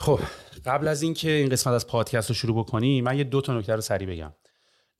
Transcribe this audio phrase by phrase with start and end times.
[0.00, 0.20] خب
[0.64, 3.74] قبل از اینکه این قسمت از پادکست رو شروع بکنیم من یه دو تا نکته
[3.74, 4.34] رو سریع بگم.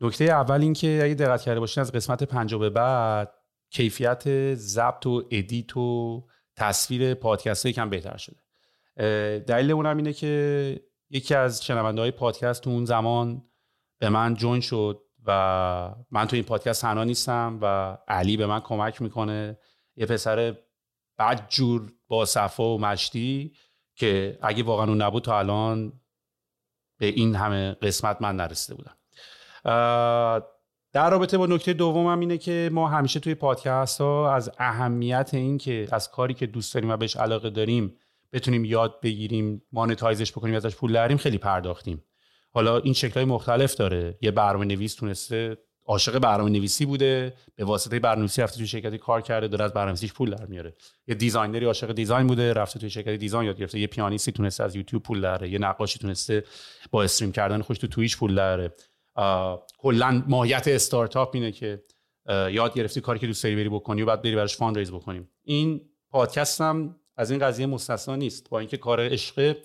[0.00, 3.34] نکته اول اینکه اگه دقت کرده باشین از قسمت 50 به بعد
[3.70, 8.36] کیفیت ضبط و edit و تصویر پادکست یکم بهتر شده.
[9.38, 13.44] دلیل اونم اینه که یکی از شنونده های پادکست تو اون زمان
[13.98, 18.60] به من join شد و من تو این پادکست تنها نیستم و علی به من
[18.60, 19.58] کمک می‌کنه.
[19.96, 20.56] یه پسر
[21.18, 23.52] بدجور با صفا و مشتی
[23.98, 25.92] که اگه واقعا اون نبود تا الان
[26.98, 28.96] به این همه قسمت من نرسیده بودم.
[30.92, 35.58] در رابطه با نکته دومم اینه که ما همیشه توی پادکست ها از اهمیت این
[35.58, 37.96] که از کاری که دوست داریم و بهش علاقه داریم
[38.32, 42.04] بتونیم یاد بگیریم مانتایزش بکنیم ازش پول دریم خیلی پرداختیم.
[42.50, 44.18] حالا این شکلهای مختلف داره.
[44.20, 48.98] یه برنامه نویس تونسته عاشق برنامه نویسی بوده به واسطه برنامه نویسی رفته توی شرکتی
[48.98, 50.74] کار کرده داره از برنامه نویسیش پول در میاره.
[51.06, 53.78] یه designer ی عاشق design بوده رفته توی شرکتی design یاد گرفته.
[53.78, 56.44] یه پیانیستی تونسته از یوتیوب پول داره یه نقاشی تونسته
[56.90, 58.74] با stream کردن خودش تو توییچ پول داره
[59.78, 61.82] کلا ماهیت استارتاپ اینه که
[62.28, 65.28] یاد گرفتی کاری که دوست داری بری بکنی و بعد بری براش fundraise بکنیم.
[65.44, 69.56] این پادکست هم از این قضیه مستثنا نیست با اینکه کار عشقه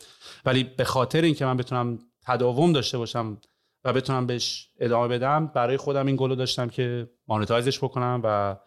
[0.46, 3.38] ولی به خاطر اینکه من بتونم تداوم داشته باشم
[3.84, 5.48] و بتونم بهش ادامه بدم.
[5.48, 8.58] برای خودم این گلو داشتم که monetize ش بکنم و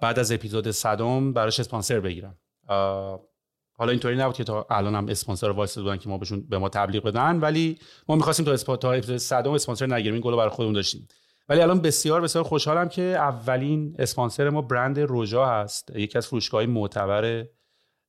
[0.00, 2.38] بعد از اپیزود صدم براش اسپانسر بگیرم.
[3.74, 7.02] حالا اینطوری نبود که تا الان هم اسپانسرهایی بودن که ما بهشون به ما تبلیغ
[7.02, 10.12] بدن ولی ما می‌خواستیم تا تا اپیزود صدم اسپانسر نگیریم.
[10.12, 11.08] این گلو برای خودمون داشتیم.
[11.48, 15.96] ولی الان بسیار بسیار خوشحالم که اولین اسپانسر ما برند روژا هست.
[15.96, 17.46] یکی از فروشگاه معتبر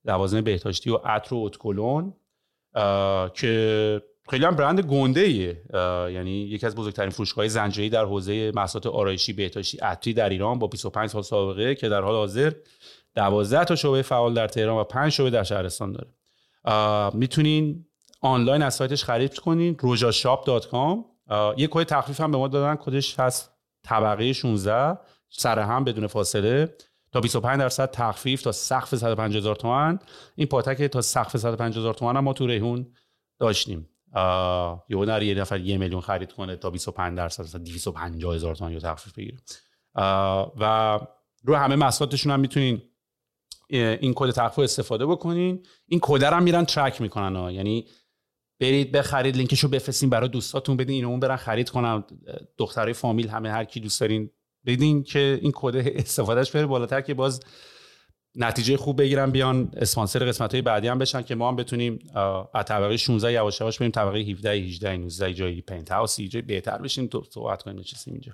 [0.06, 2.14] لوازم بهداشتی و عطر و ادکلن
[3.34, 5.62] که خیلی هم برند گنده‌ایه
[6.14, 10.68] یعنی یکی از بزرگترین فروشگاه زنجیری در حوزه محصولات آرایشی بهداشتی عطری در ایران با
[10.68, 12.54] 25 سال سابقه که در حال حاضر
[13.16, 16.10] 12 تا شعبه فعال در تهران و 5 شعبه در شهرستان داره.
[17.14, 17.86] می‌تونین
[18.22, 20.98] آنلاین از سایتش خرید کنین rojashop.com
[21.58, 23.52] یه کد تخفیف هم به ما دادن کدش هست
[23.84, 24.98] طبقه 16
[25.30, 26.76] سر هم بدون فاصله.
[27.12, 30.00] تا 25 درصد تخفیف تا سقف 150 هزار تومان
[30.36, 32.88] این پاتک تا سقف 150 هزار تومان ما تو ریحون
[33.40, 33.90] داشتیم.
[34.90, 38.80] یه نره یه نفر یه میلیون خرید کنه تا 25 درصد مثلا 250 هزار تومان
[38.80, 39.38] تخفیف بگیره.
[40.60, 41.00] و
[41.44, 42.82] رو همه محصولاتشون هم می‌تونین
[43.70, 45.66] این کد تخفیف استفاده بکنین.
[45.88, 47.52] این کد هم میرن track می‌کنن ها.
[47.52, 47.88] یعنی
[48.60, 52.04] برید بخرید لینکشو بفرستین برای دوستاتون بدین اینو اون برن خرید کنن.
[52.58, 54.30] دخترای فامیل همه هر کی دوست دارین
[54.66, 57.40] بدین که این کد استفادهش بره بالاتر که باز
[58.36, 62.00] نتیجه خوب بگیرن بیان اسپانسر قسمت های بعدی هم بشن که ما هم بتونیم
[62.54, 67.08] از طبقه 16 یواش یواش بریم طبقه 17 18 19 جایی penthouse جای بهتر بشیم.
[67.08, 68.34] تو صحبت کنیم نشستیم اینجا.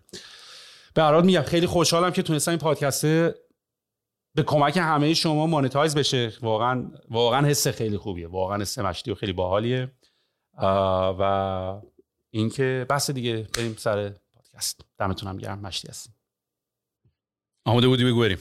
[0.94, 3.06] به هر حال میگم خیلی خوشحالم که تونستم این پادکست
[4.36, 6.34] به کمک همه شما مانیتایز بشه.
[6.42, 8.28] واقعا واقعا حس خیلی خوبیه.
[8.28, 9.92] واقعا حس مشتی و خیلی باحالیه.
[11.19, 11.81] و
[12.30, 14.81] اینکه بس دیگه بریم سر پادکست.
[14.98, 16.16] دمتونم گرم مشتی هستیم.
[17.66, 18.38] آماده بودی بگو بریم.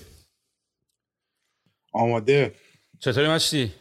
[1.98, 2.54] آماده.
[2.98, 3.72] چطوری مشتی؟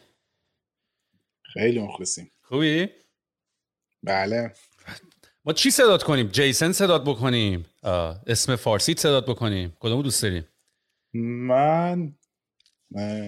[1.53, 2.31] خیلی مخلصیم.
[2.41, 2.89] خوبی؟
[4.03, 4.53] بله.
[5.45, 7.65] ما چی صدات کنیم؟ جیسن صدات بکنیم.
[8.27, 9.77] اسم فارسی صدات بکنیم.
[9.79, 10.47] کدومو دوست داریم؟
[11.13, 12.13] من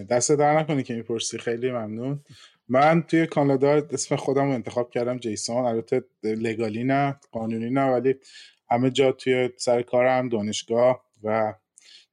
[0.10, 1.38] دست در نکنی که می‌پرسی.
[1.38, 2.24] خیلی ممنون.
[2.68, 5.66] من توی کانادا اسم خودم رو انتخاب کردم جیسون.
[5.66, 8.16] البته لگالی نه قانونی نه ولی
[8.70, 11.54] همه جا توی سر کارم دانشگاه و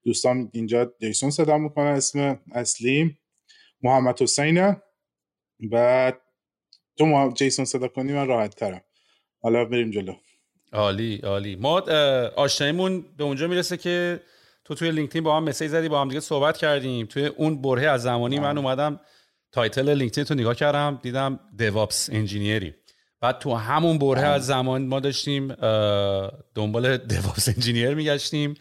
[0.06, 3.18] دوستان اینجا جیسون صدا می‌کنن اسم اصلیم
[3.82, 4.82] محمد حسینه.
[5.72, 6.12] و
[6.98, 8.80] تو جیسون صدا کنی من راحت ترم
[9.42, 10.14] حالا بریم جلو.
[10.72, 11.56] عالی عالی.
[11.56, 11.80] ما
[12.36, 14.20] آشناییمون به اونجا می‌رسه که
[14.64, 17.06] تو توی لینکدین با هم message زدی با هم دیگه صحبت کردیم.
[17.06, 19.00] توی اون برهه از زمانی من اومدم
[19.52, 22.74] title لینکدین تو نگاه کردم دیدم DevOps engineer ی
[23.20, 25.48] بعد تو همون برهه از زمان ما داشتیم
[26.54, 28.54] دنبال DevOps engineer میگشتیم.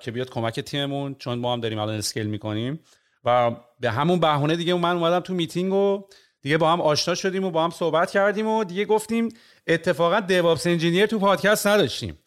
[0.00, 2.80] که بیاد کمک تیممون چون ما هم داریم الان scale می‌کنیم.
[3.24, 3.50] و
[3.80, 6.02] به همون بهونه دیگه من اومدم تو میتینگ و
[6.42, 9.28] دیگه با هم آشنا شدیم و با هم صحبت کردیم و دیگه گفتیم
[9.66, 12.18] اتفاقا DevOps engineer تو پادکست نداشتیم.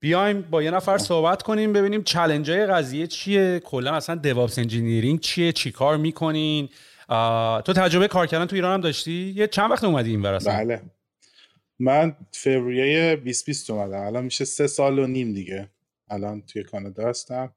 [0.00, 5.20] بیایم با یه نفر صحبت کنیم ببینیم challenge های قضیه چیه کلا اصلا DevOps engineering
[5.20, 6.68] چیه چیکار می‌کنین؟
[7.64, 10.82] تو تجربه کار کردن تو ایران هم داشتی؟ یه چند وقت اومدی این پراسس بله.
[11.78, 14.00] من فوریه 2020 اومدم.
[14.00, 15.68] الان میشه سه سال و نیم دیگه.
[16.10, 17.54] الان توی کانادا هستم.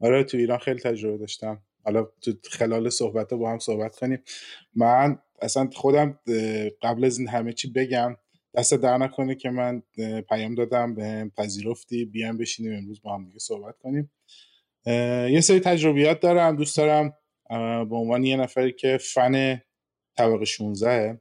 [0.00, 1.62] آره تو ایران خیلی تجربه داشتم.
[1.84, 4.22] حالا تو خلال صحبت با هم صحبت کنیم.
[4.74, 6.18] من اصلا خودم
[6.82, 8.16] قبل از این همه چی بگم
[8.54, 9.82] دست در نکنه که من
[10.28, 14.12] پیام دادم به پذیرفتی بیام بشینیم امروز با هم دیگه صحبت کنیم.
[15.30, 17.12] یه سری تجربیات دارم دوست دارم
[17.88, 19.60] به عنوان یه نفری که فن
[20.16, 21.20] طبقه 16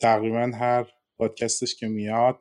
[0.00, 0.86] تقریبا هر
[1.18, 2.40] پادکستش که میاد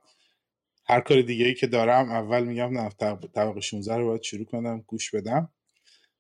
[0.88, 2.90] هر کار دیگه ای که دارم اول میگم نه
[3.36, 5.50] طبقه 16 رو باید شروع کنم گوش بدم.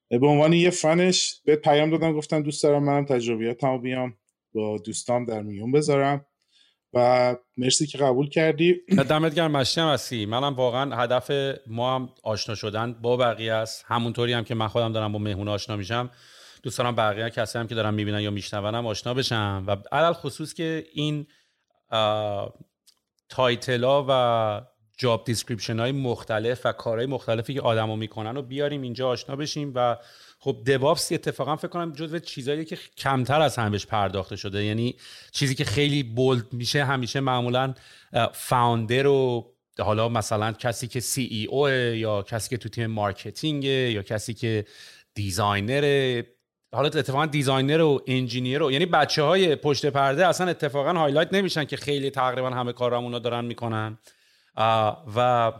[0.10, 4.18] به عنوان یه فنش به پیام دادم گفتم دوست دارم منم تجربیاتمو بیام
[4.54, 6.26] با دوستام در میون بذارم.
[6.94, 8.82] و مرسی که قبول کردی.
[9.10, 10.26] دمت گرم مشتی هم هستی.
[10.26, 11.32] منم واقعا هدف
[11.68, 13.86] ما هم آشنا شدن با بقیه است.
[13.88, 16.10] همونطوری هم که من خودم دارم با مهمون آشنا میشم.
[16.64, 20.54] دوست دارم بقیه کسی هم که دارم می‌بینن یا میشنونم آشنا بشم و علل خصوص
[20.54, 21.28] که این
[23.30, 24.62] title ا و
[24.98, 29.72] job description های مختلف و کارهای مختلفی که آدما می‌کنن و بیاریم اینجا آشنا بشیم
[29.76, 29.98] و
[30.40, 34.64] خب DevOps اتفاقا فکر کنم جزو چیزایی که کمتر از همش پرداخته شده.
[34.64, 34.96] یعنی
[35.32, 37.74] چیزی که خیلی bold میشه همیشه معمولا
[38.34, 44.34] founder و حالا مثلا کسی که CEO یا کسی که تو تیم marketing یا کسی
[44.34, 44.66] که
[45.14, 46.24] designer
[46.76, 51.66] حالا اتفاقا designer و engineer و یعنی بچه های پشت پرده اصلا اتفاقا highlight نمیشن
[51.66, 53.98] که خیلی تقریبا همه کارامونو دارن می‌کنن.
[55.16, 55.52] و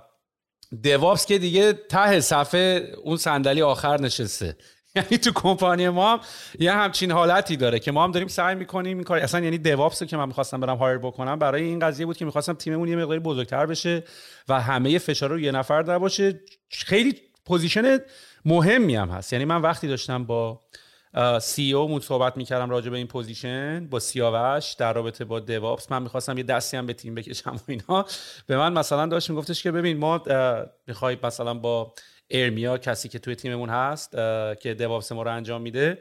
[0.84, 4.58] DevOps که دیگه ته صفحه اون صندلی آخر نشسته.
[4.96, 6.20] یعنی تو کمپانی ما هم
[6.60, 10.04] یه همچین حالتی داره که ما هم داریم سعی می‌کنیم این کار اصلا یعنی DevOps
[10.04, 13.20] که من می‌خواستم برم hire بکنم برای این قضیه بود که می‌خواستم تیممون یه مقداری
[13.20, 14.04] بزرگتر بشه
[14.50, 16.40] و همه فشار رو یه نفر نباشه.
[16.70, 18.00] خیلی position
[18.46, 19.34] مهمی هم هست.
[19.34, 20.60] یعنی من وقتی داشتم با
[21.42, 26.02] COO مون صحبت می‌کردم راجع به این position با سیاوش در رابطه با DevOps من
[26.02, 28.06] می‌خواستم یه دستی هم به تیم بکشم و اینا.
[28.48, 30.24] به من مثلا داشت میگفتش که ببین ما
[30.88, 31.94] می‌خوای مثلا با
[32.30, 34.12] ارمیا کسی که توی تیممون هست
[34.62, 36.00] که DevOps ما رو انجام میده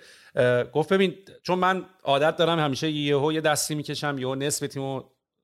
[0.72, 5.02] گفت ببین چون من عادت دارم همیشه یهو یه دستی می‌کشم یهو نصف تیمو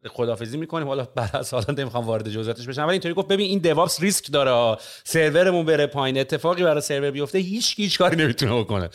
[0.08, 0.88] خدافزی می‌کنیم.
[0.88, 2.82] حالا بعد از حالا نمی‌خوام وارد جزئیاتش بشم.
[2.82, 4.76] ولی اینطوری گفت ببین این DevOps ریسک داره.
[5.05, 6.19] سرورمون بره پایین.
[6.19, 8.88] اتفاقی برای سرور بیفته هیچ هیچ کاری نمی‌تونه بکنه.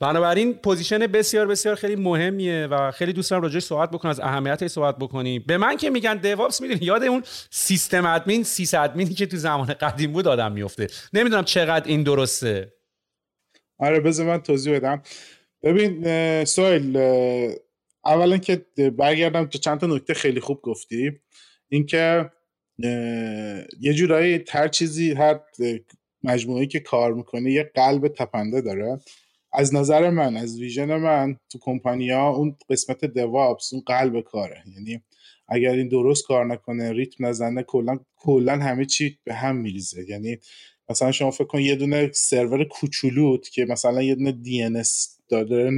[0.00, 4.70] بنابراین position بسیار بسیار خیلی مهمیه و خیلی دوست دارم راجبش صحبت بکنم از اهمیتش
[4.70, 9.26] صحبت بکنی به من که میگن DevOps می‌دونی یاد اون سیستم ادمین سیس ادمینی که
[9.26, 12.72] تو زمان قدیم بود آدم میفته نمی‌دونم چقدر این درسته.
[13.78, 15.02] آره بذار من توضیح بدم.
[15.62, 16.96] ببین سویل
[18.04, 18.66] اولا که
[18.98, 21.12] برگردم که چند تا نکته خیلی خوب گفتی.
[21.68, 22.30] اینکه
[23.80, 25.40] یه جورایی هر چیزی هر
[26.22, 28.98] مجموعه که کار می‌کنه یه قلب تپنده داره.
[29.52, 34.62] از نظر من از ویژن من تو کمپانیا اون قسمت دوابس اون قلب کاره.
[34.74, 35.02] یعنی
[35.48, 40.04] اگر این درست کار نکنه ریتم نزنه کلا کلا همه چی به هم میریزه.
[40.08, 40.38] یعنی
[40.88, 44.68] مثلا شما فکر کن یه دونه سرور کوچولوت که مثلا یه دونه دی
[45.28, 45.70] داره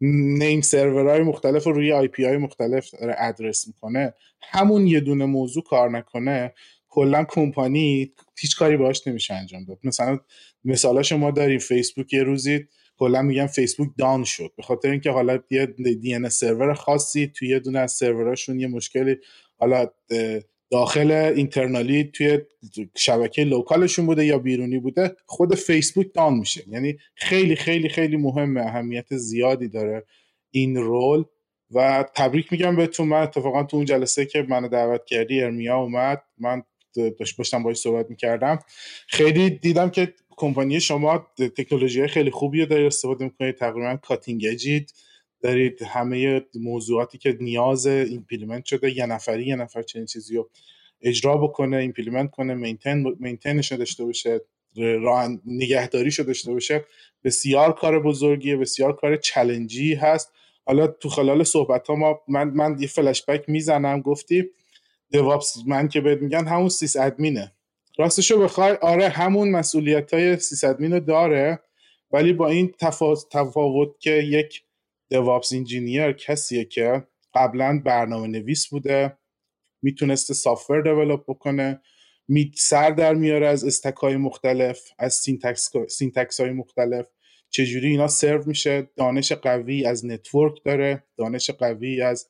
[0.00, 5.62] نیم سرورهای مختلف رو روی آی پی های مختلف ادرس می‌کنه همون یه دونه موضوع
[5.62, 6.54] کار نکنه
[6.94, 9.78] کلا کمپانی هیچ کاری باهاش نمیشه انجام داد.
[9.84, 10.18] مثلا
[10.64, 14.52] مثالاش ما داریم فیسبوک یه روزی کلا میگم فیسبوک دان شد.
[14.56, 18.66] به خاطر اینکه حالا یه دی ان سرور خاصی توی یه دونه از سروراشون یه
[18.66, 19.16] مشکلی
[19.58, 19.86] حالا
[20.70, 22.38] داخل اینترنالی توی
[22.96, 26.64] شبکه لوکالشون بوده یا بیرونی بوده خود فیسبوک دان میشه.
[26.68, 30.04] یعنی خیلی خیلی خیلی مهمه اهمیت زیادی داره
[30.50, 31.24] این رول
[31.70, 33.08] و تبریک میگم بهتون.
[33.08, 36.22] من اتفاقا تو اون جلسه که منو دعوت کردی ارمیا اومد.
[36.38, 36.62] من
[37.18, 38.58] داشت باشتم باید صحبت می‌کردم.
[39.08, 44.92] خیلی دیدم که کمپانی شما تکنولوژی خیلی خوبی رو دارید استفاده می‌کنید تقریبا کاتینگ اجید
[45.40, 50.50] دارید همه موضوعاتی که نیاز implement شده یه نفری یه نفر چنین چیزی رو
[51.02, 54.40] اجرا بکنه implement کنه maintain maintain ش داشته باشه
[54.76, 56.84] راه نگهداریش داشته باشه.
[57.24, 60.32] بسیار کار بزرگیه بسیار کار challenge ی هست.
[60.66, 64.50] حالا تو خلال صحبت ها ما من من یه فلش بک می‌زنم گفتی
[65.12, 67.52] DevOps من که بهت میگن همون sysadmin ه
[67.98, 71.60] راستشو بخوای آره همون مسئولیت های sysadmin رو داره
[72.10, 72.74] ولی با این
[73.30, 74.62] تفاوت که یک
[75.08, 79.18] DevOps engineer کسیه که قبلا برنامه نویس بوده
[79.82, 81.80] می‌تونسته software develop بکنه
[82.28, 87.06] می سر در میاره از stack ای مختلف از syntax, syntax های مختلف.
[87.50, 92.28] چجوری اینا سرو میشه؟ دانش قوی از network داره دانش قوی از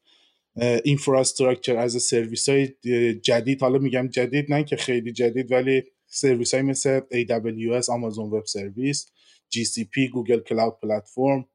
[0.85, 2.68] infrastructure از سرویس های
[3.23, 3.61] جدید.
[3.61, 9.06] حالا میگم جدید نه که خیلی جدید ولی سرویس های مثل AWS Amazon Web Service
[9.54, 11.49] GCP Google Cloud Platform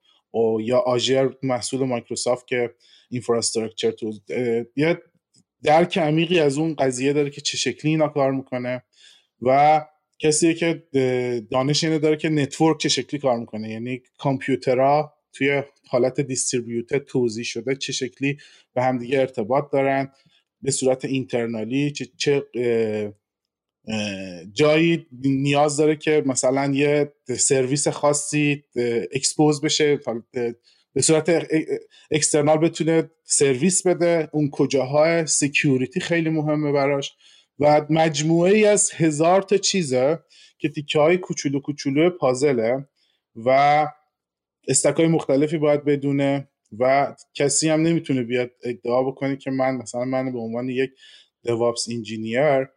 [0.59, 2.73] یا Azure محصول مایکروسافت که
[3.09, 4.13] infrastructure تو
[4.75, 5.01] یه
[5.63, 8.83] درک عمیقی از اون قضیه داره که چه شکلی اینا کار می‌کنه
[9.41, 9.81] و
[10.19, 10.83] کسی که
[11.51, 13.69] دانش اینو داره که network چه شکلی کار می‌کنه.
[13.69, 18.37] یعنی کامپیوترها توی حالت distributed توزیع شده چه شکلی
[18.73, 20.11] به همدیگه ارتباط دارن
[20.61, 22.43] به صورت internally چه, چه
[24.53, 28.63] جایی نیاز داره که مثلا یه سرویس خاصی
[29.11, 29.99] expose بشه
[30.93, 31.47] به صورت
[32.11, 34.29] external بتونه سرویس بده.
[34.33, 37.15] اون کجاهای security خیلی مهمه براش.
[37.59, 40.19] و مجموعه ای از هزار تا چیزه
[40.59, 42.87] که تیکه های کوچولو کوچولو پازله
[43.45, 43.87] و
[44.67, 46.47] stack های مختلفی باید بدونه
[46.79, 50.89] و کسی هم نمی‌تونه بیاد ادعا بکنه که من مثلا من به عنوان یک
[51.47, 52.67] DevOps engineer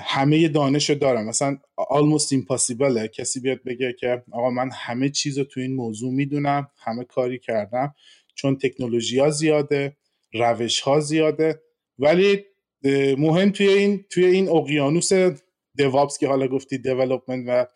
[0.00, 1.28] همه دانش رو دارم.
[1.28, 6.12] مثلا almost impossible کسی بیاد بگه که آقا من همه چیز رو تو این موضوع
[6.12, 7.94] می‌دونم همه کاری کردم
[8.34, 9.96] چون تکنولوژی ها زیاده
[10.34, 11.60] روش ها زیاده.
[11.98, 12.44] ولی
[13.18, 15.10] مهم توی این توی این اقیانوس
[15.74, 17.66] DevOps که حالا گفتی development و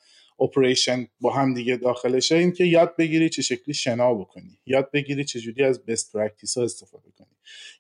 [0.41, 5.25] operation با هم دیگه داخلشه این که یاد بگیری چه شکلی شنا بکنی یاد بگیری
[5.25, 7.37] چه جوری از best practice ها استفاده کنی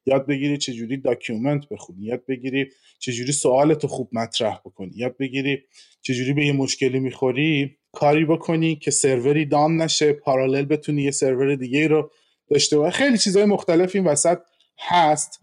[0.06, 2.66] یاد بگیری چه جوری document بخونی یاد بگیری
[2.98, 5.62] چه جوری سوالتو خوب مطرح بکنی یاد بگیری
[6.02, 11.10] چه جوری به یه مشکلی می‌خوری کاری بکنی که سروری down نشه parallel بتونی یه
[11.10, 12.10] سرور دیگه رو
[12.50, 14.38] داشته باشه خیلی چیزهای مختلف این وسط
[14.78, 15.40] هست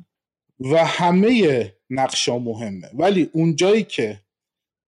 [0.60, 2.90] و همه نقشا مهمه.
[2.94, 4.22] ولی اون جایی که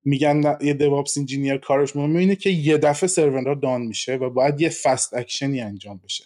[0.06, 2.18] میگن یه DevOps engineer کارش مهمه.
[2.18, 6.24] اینه که یه دفعه سرورها down میشه و باید یه fast action ی انجام بشه.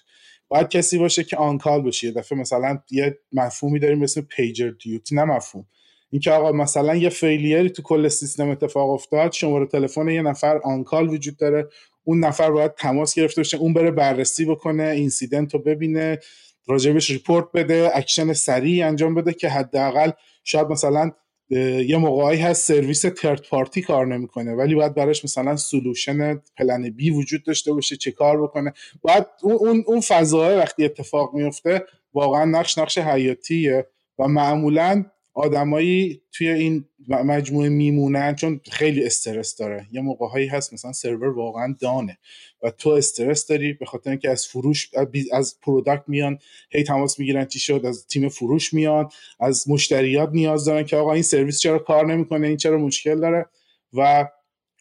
[0.49, 2.07] باید کسی باشه که on-call بشه.
[2.07, 5.67] یه دفعه مثلا یه مفهومی داریم مثل PagerDuty نه مفهوم.
[6.11, 10.59] اینکه آقا مثلا یه failure ی تو کل سیستم اتفاق افتاد شماره تلفن یه نفر
[10.65, 11.69] on-call وجود داره.
[12.05, 16.19] اون نفر باید تماس گرفته باشه اون بره بررسی بکنه incident رو ببینه
[16.67, 20.11] راجبش report بده اکشن سریع انجام بده که حداقل
[20.45, 21.11] شاید مثلا
[21.51, 27.11] یه موقعی هست سرویس third party کار نمی‌کنه ولی باید براش مثلا solution plan B
[27.11, 28.73] وجود داشته باشه چه کار بکنه.
[29.03, 33.87] باید اون اون فضای وقتی اتفاق میفته واقعا نقش نقش حیاتیه
[34.19, 35.05] و معمولا
[35.35, 39.87] آدمایی توی این مجموعه میمونن چون خیلی استرس داره.
[39.93, 42.19] یه موقعهایی هست مثلا سرور واقعا down ه
[42.63, 44.91] و تو استرس داری به خاطر اینکه از فروش
[45.33, 46.39] از product میان
[46.71, 49.09] هی تماس می‌گیرن چی شد از تیم فروش میان
[49.41, 53.47] از مشتریات نیاز دارن که آقا این سرویس چرا کار نمی‌کنه این چرا مشکل داره؟
[53.93, 54.29] و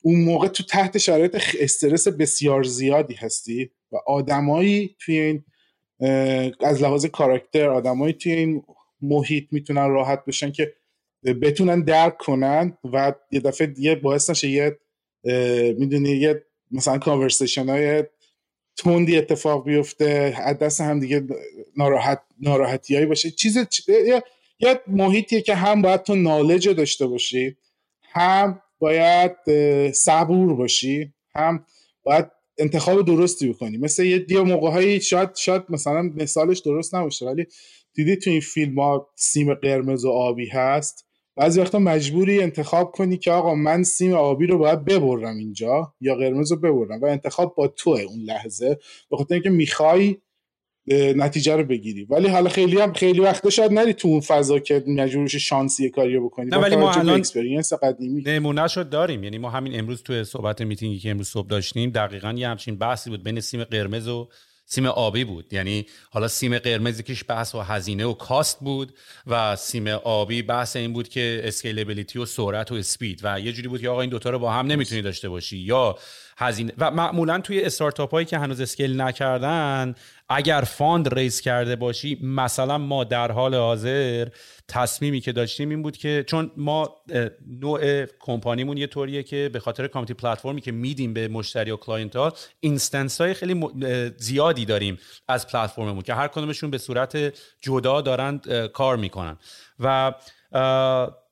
[0.04, 5.44] اون موقع تو تحت شرایط استرس بسیار زیادی هستی و آدمایی توی این
[6.62, 8.64] از لحاظ کاراکتر آدمایی توی این
[9.02, 10.74] محیط می‌تونن راحت بشن که
[11.42, 14.80] بتونن درک کنن و یه دفعه یه باعث نشه یه
[15.78, 18.04] می‌دونی یه مثلا کانورسیشن های
[18.78, 21.28] تندی اتفاق بیفته از هم دیگه
[21.78, 23.32] ناراحت ناراحتی هایی باشه.
[23.32, 23.58] چیز
[24.60, 27.58] یه محیطیه که هم باید تو نالج داشته باشی
[28.04, 29.36] هم باید
[29.92, 31.66] صبور باشی هم
[32.04, 32.26] باید
[32.58, 33.78] انتخاب درستی بکنی.
[33.78, 37.48] مثل یه دیو موقع هایی شاید شاید مثلا مثالش درست نباشه ولی
[38.00, 43.18] دیدی تو این فیلم ها سیم قرمز و آبی هست؟ بعضی وقتا مجبوری انتخاب کنی
[43.18, 47.56] که آقا من سیم آبی رو باید ببرم اینجا یا قرمز رو ببرم و انتخاب
[47.56, 48.80] با توه اون لحظه
[49.10, 50.18] به خاطر اینکه می‌خوای
[51.16, 52.06] نتیجه رو بگیری.
[52.06, 56.20] ولی حالا خیلی هم خیلی وقتا شاید نری تو اون فضا که مجبور شانسی کاری
[56.20, 56.50] بکنی.
[56.50, 58.24] نه ولی ما الان experience قدیمی.
[58.26, 59.24] نمونه شو داریم.
[59.24, 63.10] یعنی ما همین امروز تو صحبت میتینگی که امروز صبح داشتیم دقیقا یه همچین بحثی
[63.10, 64.30] بود بین سیم قرمز و
[64.72, 65.54] سیم آبی بود.
[65.54, 68.94] یعنی حالا سیم قرمزی cash بحث و هزینه و cost بود
[69.28, 73.68] و سیم آبی بحث این بود که scalability و سرعت و speed و یه جوری
[73.68, 75.58] بود که آقا این دوتا رو با هم نمی‌تونی داشته باشی.
[75.58, 75.98] یا
[76.38, 79.96] هزینه و معمولا توی استارتاپ هایی که هنوز scale نکردن
[80.30, 84.28] اگر fundraise کرده باشی مثلا ما در حال حاضر
[84.68, 86.96] تصمیمی که داشتیم این بود که چون ما
[87.62, 91.78] نوع کمپانیمون یه طوریه که به خاطر community platform ی که میدیم به مشتری و
[91.78, 93.68] client ها instance های خیلی
[94.18, 98.38] زیادی داریم از پلتفرممون که هر کدومشون به صورت جدا دارن
[98.74, 99.38] کار می‌کنن.
[99.80, 100.14] و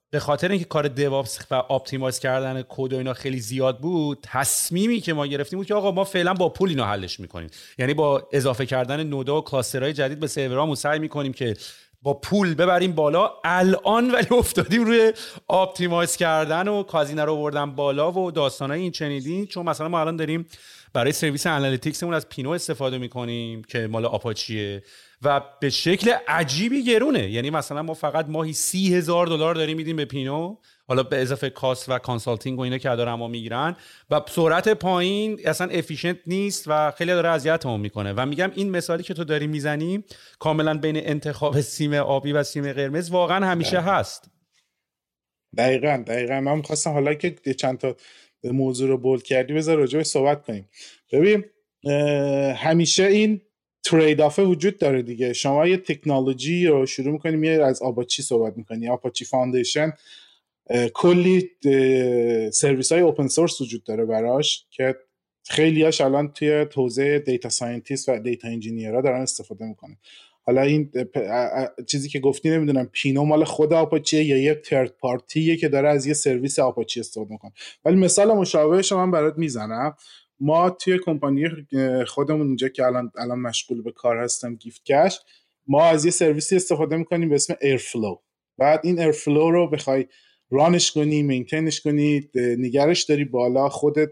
[0.10, 5.02] به خاطر اینکه کار DevOps و optimize کردن کد و اینا خیلی زیاد بود تصمیمی
[5.02, 7.50] که ما گرفتیم بود که آقا ما فعلا با پول اینو حلش می‌کنیم.
[7.80, 11.54] یعنی با اضافه کردن node ا و cluster های جدید به سرورامون سعی می‌کنیم که
[12.02, 13.32] با پول ببریم بالا.
[13.44, 15.14] الان ولی افتادیم روی
[15.48, 20.16] optimize کردن و هزینه رو بردن بالا و داستانای این چنیدین چون مثلا ما الان
[20.16, 20.46] داریم
[20.94, 24.84] برای سرویس analytics مون از Pinot استفاده می‌کنیم که مال آپاچیه
[25.22, 27.32] و به شکل عجیبی گرونه.
[27.32, 30.58] یعنی مثلا ما فقط ماهی سی هزار دلار داریم میدیم به Pinot.
[30.88, 33.76] حالا به اضافه cost و consulting و اینا که دارن ما می‌گیرن.
[34.10, 38.14] و سرعت پایین اصلا efficient نیست و خیلی داره اذیتمون می‌کنه.
[38.14, 40.04] و میگم این مثالی که تو داری می‌زنی
[40.40, 44.32] کاملا بین انتخاب سیم آبی و سیم قرمز واقعا همیشه هست.
[45.58, 46.42] دقیقا دقیقا.
[46.42, 47.96] من می‌خواستم حالا که چند تا
[48.44, 50.70] موضوع رو bold کردی بذار راجع صحبت کنیم.
[51.12, 51.46] ببین
[52.56, 53.42] همیشه این
[53.90, 55.34] trade-off ه وجود داره دیگه.
[55.34, 58.90] شما یه تکنولوژی رو شروع می‌کنیم یه از آپاچی صحبت می‌کنی.
[58.90, 59.94] Apache Foundation
[60.94, 61.50] کلی
[62.54, 64.96] سرویس های open source وجود داره براش که
[65.50, 68.48] خیلی هاش الان توی توزیع data scientist و data
[68.94, 69.98] ها دارن استفاده می‌کنه
[70.42, 70.92] حالا این
[71.88, 75.90] چیزی که گفتی نمی‌دونم Pinot مال خود آپاچیه یا یه third party ه که داره
[75.90, 77.52] از یه سرویس آپاچی استفاده می‌کنه.
[77.86, 79.96] ولی مثال مشابهش من برات می‌زنم.
[80.40, 81.44] ما توی کمپانی
[82.08, 85.20] خودمون اینجا که الان الان مشغول به کار هستم Gift Cash
[85.68, 88.16] ما از یه سرویسی استفاده می‌کنیم به اسم Airflow
[88.58, 90.06] بعد این Airflow رو بخوای
[90.50, 94.12] run ش کنی maintain ش کنی نگهش داری بالا خودت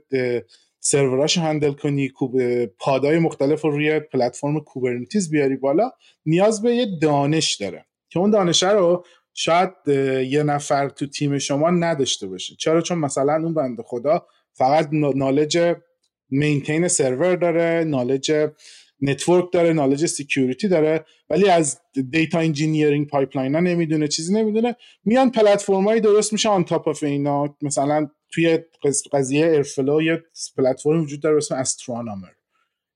[0.80, 2.12] سروراش handle کنی
[2.80, 5.92] pod های مختلف رو روی platform Kubernetes بیاری بالا
[6.26, 7.86] نیاز به یه دانش داره.
[8.10, 9.70] که اون دانشه رو شاید
[10.28, 12.56] یه نفر تو تیم شما نداشته باشه.
[12.56, 15.76] چرا؟ چون مثلا اون بنده خدا فقط knowledge
[16.30, 18.32] maintain سرور داره knowledge
[19.02, 21.80] network داره knowledge security داره ولی از
[22.12, 24.76] data engineering pipeline ها نمی‌دونه چیزی نمی‌دونه.
[25.06, 28.60] میان پلتفرمایی درست میشه on top of اینا مثلا توی
[29.12, 30.24] قضیه ایرفلو یه
[30.58, 32.28] پلتفرم وجود داره اسم استرونومر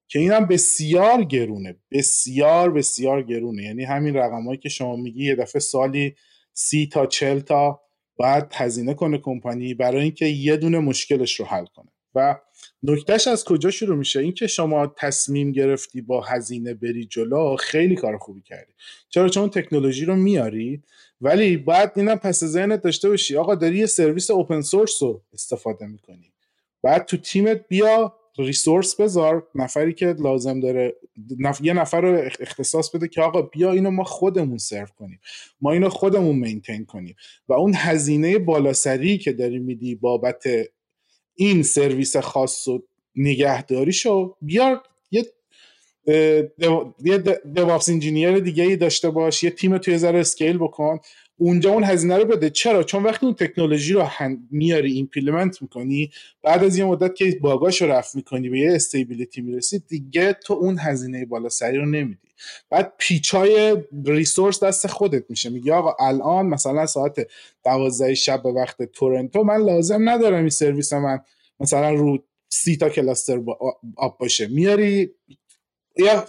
[0.08, 1.76] که اینم بسیار گرونه.
[1.92, 3.64] بسیار بسیار گرونه.
[3.64, 6.16] یعنی همین رقمایی که شما میگی یه دفعه سالی
[6.54, 7.82] سی تا چل تا
[8.16, 11.92] باید هزینه کنه کمپانی برای اینکه یه دونه مشکلش رو حل کنه.
[12.16, 12.36] و
[12.84, 18.18] نکتهش از کجا شروع میشه؟ اینکه شما تصمیم گرفتی با هزینه بری جلو خیلی کار
[18.18, 18.74] خوبی کردی.
[19.10, 20.84] چرا؟ چون تکنولوژی رو میاری
[21.22, 25.86] ولی باید اینم پس ذهنت داشته باشی آقا داری یه سرویس اوپن سورس رو استفاده
[25.86, 26.34] می‌کنی.
[26.84, 30.96] بعد تو تیمت بیا ریسورس بذار نفری که لازم داره
[31.62, 35.20] یه نفر رو اختصاص بده که آقا بیا اینو ما خودمون سرو کنیم.
[35.62, 37.16] ما اینو خودمون مینتین کنیم.
[37.50, 40.44] و اون هزینه بالاسری که داری میدی بابت
[41.42, 42.84] این سرویس خاص و
[43.16, 44.84] نگهداریشو بیار.
[45.12, 45.26] یه
[47.04, 47.18] یه
[47.56, 51.00] DevOps engineer دیگه ای داشته باش یه تیمتو یه ذره scale بکن.
[51.38, 52.50] اونجا اون هزینه رو بده.
[52.50, 54.10] چرا؟ چون وقتی اون تکنولوژی رو
[54.52, 56.12] میاری implement می‌کنی
[56.44, 60.54] بعد از یه مدت که باگاش رو رفع می‌کنی به یه stability می‌رسی دیگه تو
[60.54, 62.29] اون هزینه بالا سری رو نمیدی.
[62.70, 65.50] بعد پیچای resource دست خودت میشه.
[65.50, 67.28] میگه آقا الان مثلا ساعت
[67.66, 71.20] دوازده شب به وقت تورنتو من لازم ندارم این سرویس من
[71.60, 73.42] مثلا رو سی تا cluster
[73.98, 74.48] up باشه.
[74.48, 75.12] میاری
[75.98, 76.24] یه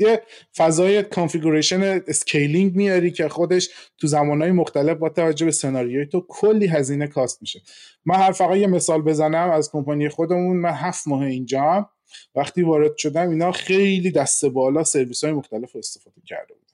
[0.00, 0.22] یه
[0.56, 6.66] فضای configuration scaling میاری که خودش تو زمانهای مختلف با توجه به سناریوی تو کلی
[6.66, 7.62] هزینه کاسته میشه.
[8.04, 10.56] من هر فقط یه مثال بزنم از کمپانی خودمون.
[10.56, 11.90] من هفت ماه اینجا
[12.34, 16.68] وقتی وارد شدم اینا خیلی دست بالا سرویس های مختلف استفاده کرده بودن.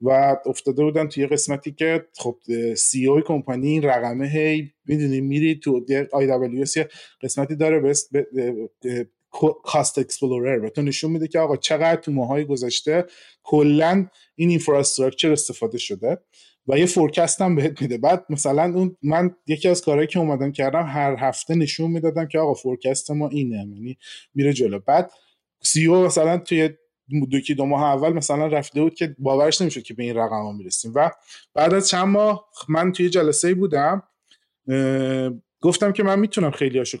[0.00, 2.36] و افتاده بودن توی قسمتی که خب
[2.74, 6.64] CEO کمپانی این رقمه هی می‌دونی میری تو AWS
[7.22, 7.96] قسمتی داره به
[9.64, 13.04] Cost Explorer به تو نشون میده که آقا چقدر تو ماهای گذشته
[13.42, 16.18] کلا این infrastructure استفاده شده.
[16.68, 17.98] و یه forecast هم بهت میده.
[17.98, 22.38] بعد مثلا اون من یکی از کارهایی که اومدم کردم هر هفته نشون می‌دادم که
[22.38, 23.98] آقا forecast ما اینه یعنی
[24.34, 24.78] میره جلو.
[24.78, 25.10] بعد
[25.62, 26.70] CEO مثلا توی
[27.30, 30.52] دو دو ماه اول مثلا رفته بود که باورش نمی‌شد که به این رقم ها
[30.52, 30.92] می‌رسیم.
[30.94, 31.10] و
[31.54, 34.02] بعد از چند ماه من توی جلسه بودم
[35.60, 36.98] گفتم که من می‌تونم خیلی هاشو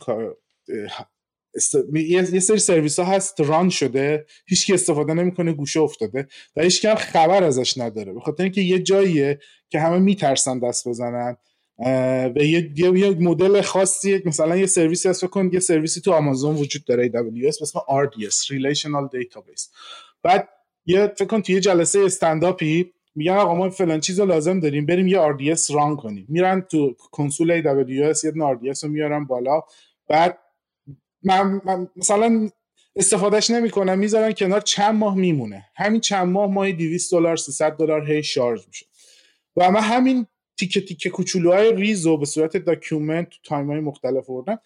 [1.92, 7.44] یه سری سرویس ها هست ران شده هیچکی استفاده نمی‌کنه گوشه افتاده و هیچ خبر
[7.44, 8.12] ازش نداره.
[8.12, 9.38] به خاطر اینکه یه جاییه
[9.70, 11.36] که همه میترسن دست بزنن
[12.34, 16.84] به یه, یه مدل خاصی مثلا یه سرویسی هست کن یه سرویسی تو آمازون وجود
[16.84, 19.68] داره AWS اسم RDS Relational Database.
[20.22, 20.48] بعد
[20.86, 24.86] یه فکر کن تو یه جلسه استنداپی میگن آقا ما فلان چیز رو لازم داریم
[24.86, 26.26] بریم یه RDS run کنیم.
[26.28, 29.60] میرن تو console AWS یه RDS رو میارن بالا.
[30.08, 30.38] بعد
[31.26, 32.50] من, من مثلا
[32.96, 35.64] استفادهش نمی‌کنم می‌ذارن کنار چند ماه میمونه.
[35.76, 38.86] همین چند ماه ماهی 200 دلار 300 دلار هی شارژ میشه.
[39.56, 40.26] و من همین
[40.58, 44.58] تیکه تیکه کوچولوهای ریز و به صورت document تو time های مختلف بردم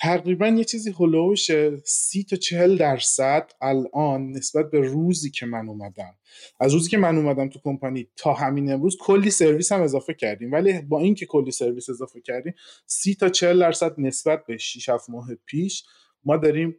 [0.00, 1.50] تقریبا یه چیزی هلوش
[1.84, 6.14] سی تا چهل درصد الان نسبت به روزی که من اومدم.
[6.60, 10.52] از روزی که من اومدم تو کمپانی تا همین امروز کلی سرویس هم اضافه کردیم.
[10.52, 12.54] ولی با اینکه کلی سرویس اضافه کردیم
[12.86, 15.84] سی تا چهل درصد نسبت به 6 7 ماه پیش
[16.24, 16.76] ما داریم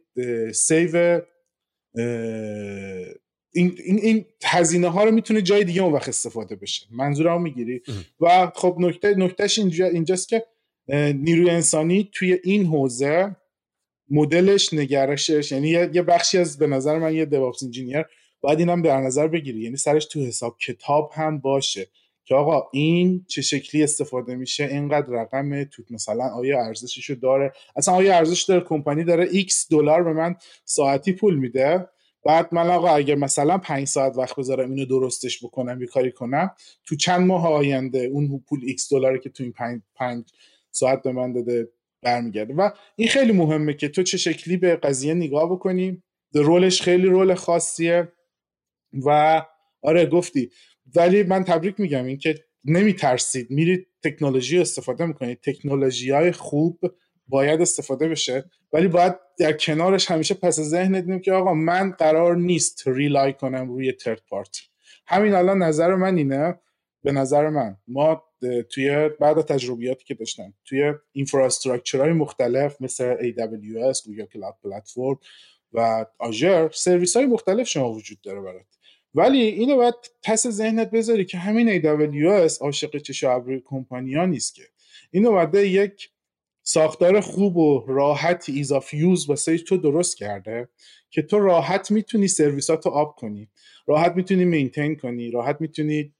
[0.52, 1.20] save
[3.52, 6.86] این, این, این هزینه ها رو می‌تونه جای دیگه اون وقت استفاده بشه.
[6.90, 7.82] منظورم می‌گیری؟
[8.20, 10.46] و خب نکته نکتهش اینجا اینجاست که
[11.14, 13.36] نیروی انسانی توی این حوزه
[14.10, 18.04] مدلش نگرشش یعنی یه بخشی از به نظر من یه دیوپس انجینیر
[18.40, 19.60] باید اینم در نظر بگیری.
[19.60, 21.86] یعنی سرش تو حساب کتاب هم باشه.
[22.24, 27.94] که آقا این چه شکلی استفاده میشه؟ اینقدر رقم تو مثلا آیا ارزششو داره؟ اصلا
[27.94, 31.88] آیا ارزش داره؟ کمپانی داره x دلار به من ساعتی پول میده.
[32.24, 36.50] بعد من آقا اگر مثلا پنج ساعت وقت بذارم اینو درستش بکنم یه کاری کنم
[36.84, 40.24] تو چند ماه آینده اون پول x دلاری که تو این پنج, پنج
[40.70, 41.68] ساعت به من داده
[42.02, 42.54] برمیگرده.
[42.54, 46.02] و این خیلی مهمه که تو چه شکلی به قضیه نگاه بکنی.
[46.34, 48.12] رولش خیلی رول خاصیه.
[49.06, 49.42] و
[49.82, 50.50] آره گفتی.
[50.96, 53.50] ولی من تبریک میگم اینکه نمیترسید.
[53.50, 55.40] میرید تکنولوژی استفاده می‌کنید.
[55.40, 56.80] تکنولوژی های خوب
[57.28, 58.44] باید استفاده بشه.
[58.72, 63.68] ولی باید در کنارش همیشه پس ذهنت دیم که آقا من قرار نیست ریلای کنم
[63.68, 64.62] روی ترد پارتی
[65.06, 66.58] همین الان نظر من اینه.
[67.02, 68.24] به نظر من ما
[68.70, 70.94] توی بعد تجربیاتی که داشتم توی
[71.94, 75.18] های مختلف مثل AWS Google Cloud Platform
[75.72, 78.66] و Azure سرویس های مختلف شما وجود داره برات.
[79.14, 84.62] ولی اینو باید پس ذهنت بذاری که همین AWS عاشق چش ابروی کمپانیا نیست که.
[85.10, 86.10] اینو باید یک
[86.62, 90.68] ساختار خوب و راحت ease of use واسه تو درست کرده
[91.10, 93.48] که تو راحت می‌تونی سرویساتو up کنی.
[93.86, 95.30] راحت می‌تونی maintain کنی.
[95.30, 96.14] راحت می‌تونی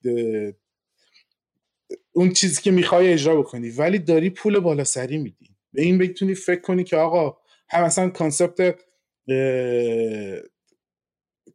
[2.13, 3.71] اون چیزی که می‌خوای اجرا بکنی.
[3.71, 5.57] ولی داری پول بالا سری میدی.
[5.73, 7.37] به این بتونی فکر کنی که آقا
[7.69, 8.81] هم مثلا concept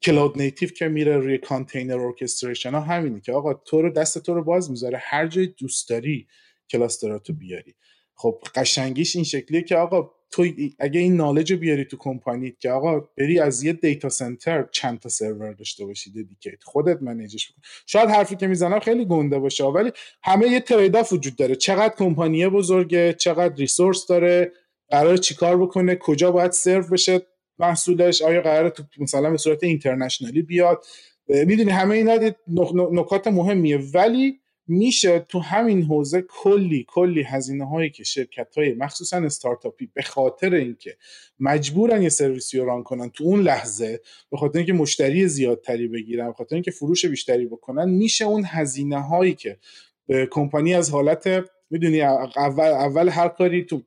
[0.05, 4.33] cloud native که میره روی container orchestration ها همینه که آقا تو رو دست تو
[4.33, 6.27] رو باز می‌ذاره هر جای دوست داری
[6.69, 7.75] cluster اتو بیاری.
[8.15, 10.45] خب قشنگیش این شکلیه که آقا تو
[10.79, 14.99] اگه این نالج رو بیاری تو کمپانی که آقا بری از یه دیتا سنتر چند
[14.99, 17.61] تا سرور داشته باشی ددیکیت خودت منیجش بکن.
[17.85, 19.91] شاید حرفی که می‌زنم خیلی گنده باشه ولی
[20.23, 21.55] همه یه ترید وجود داره.
[21.55, 24.51] چقدر کمپانی بزرگه چقدر ریسورس داره
[24.89, 27.21] قرار چیکار بکنه کجا باید سرو بشه.
[27.59, 30.85] محصولش آیا قرار تو مثلا به صورت اینترنشنالی بیاد؟
[31.27, 32.19] می‌دونی همه اینا
[32.91, 33.77] نکات مهمیه.
[33.93, 40.01] ولی میشه تو همین حوزه کلی کلی هزینه هایی که شرکت های مخصوصا استارتاپی به
[40.01, 40.97] خاطر اینکه
[41.39, 46.27] مجبورن یه سرویسی رو ران کنن تو اون لحظه به خاطر اینکه مشتری زیادتری بگیرن
[46.27, 49.57] به خاطر اینکه فروش بیشتری بکنن میشه اون هزینه هایی که
[50.31, 53.81] کمپانی از حالت می‌دونی اول اول هر کاری تو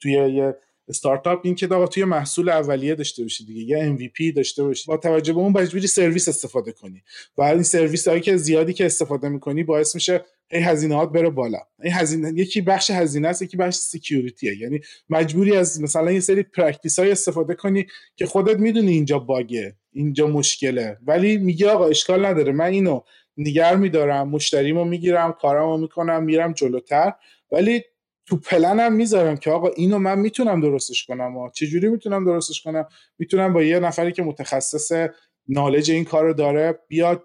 [0.00, 0.56] توی یه
[0.88, 4.84] استارتاپ این که آقا توی محصول اولیه داشته باشی دیگه یا MVP داشته باشی.
[4.86, 7.02] با توجه به اون مجبوری سرویس استفاده کنی.
[7.38, 11.58] و این سرویس هایی که زیادی که استفاده می‌کنی باعث میشه این هزینهات بره بالا.
[11.82, 16.42] این هزینه یکی بخش هزینه است یکی بخش سکیوریتیه یعنی مجبوری از مثلا یه سری
[16.42, 20.98] practice های استفاده کنی که خودت می‌دونی اینجا باگه اینجا مشکله.
[21.06, 22.52] ولی میگی آقا اشکال نداره.
[22.52, 23.00] من اینو
[23.36, 27.12] نگر میدارم مشتریمو می‌گیرم کارمو می‌کنم میرم جلوتر.
[27.52, 27.82] ولی
[28.26, 32.88] تو پلنم می‌ذارم که آقا اینو من می‌تونم درستش کنم و چجوری می‌تونم درستش کنم؟
[33.18, 35.08] می‌تونم با یه نفری که متخصص
[35.48, 37.24] knowledge این کار رو داره بیاد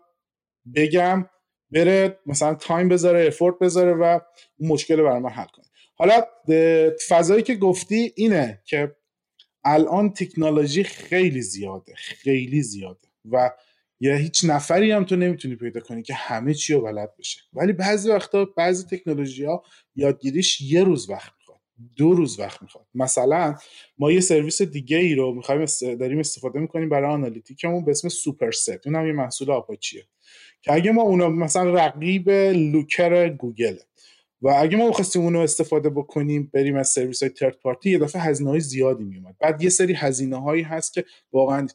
[0.75, 1.29] بگم
[1.71, 4.19] بره مثلا time بذاره effort بذاره و
[4.57, 5.65] اون مشکل رو برای من حل کنه.
[5.95, 6.23] حالا
[7.07, 8.95] فضایی که گفتی اینه که
[9.63, 13.51] الان تکنولوژی خیلی زیاده خیلی زیاده و
[13.99, 17.39] یا هیچ نفری هم تو نمی‌تونی پیدا کنی که همه چی رو بلد بشه.
[17.53, 19.63] ولی بعضی وقتا بعضی تکنولوژی ها
[19.95, 21.59] یادگیریش یه روز وقت می‌خواد
[21.95, 22.85] دو روز وقت می‌خواد.
[22.93, 23.55] مثلا
[23.97, 25.65] ما یه سرویس دیگه ای رو می‌خوایم
[25.99, 30.03] داریم استفاده می‌کنیم برای analytic مون به اسم Superset اون هم یه محصول آپاچیه.
[30.61, 33.77] که اگه ما اونا مثلا رقیب Looker Google
[34.41, 38.21] و اگه ما بخواستیم اونو استفاده بکنیم بریم از سرویس های third party یه دفعه
[38.21, 41.67] هزینه های زیادی میومد بعد یه سری هزینه هایی هست که واقعا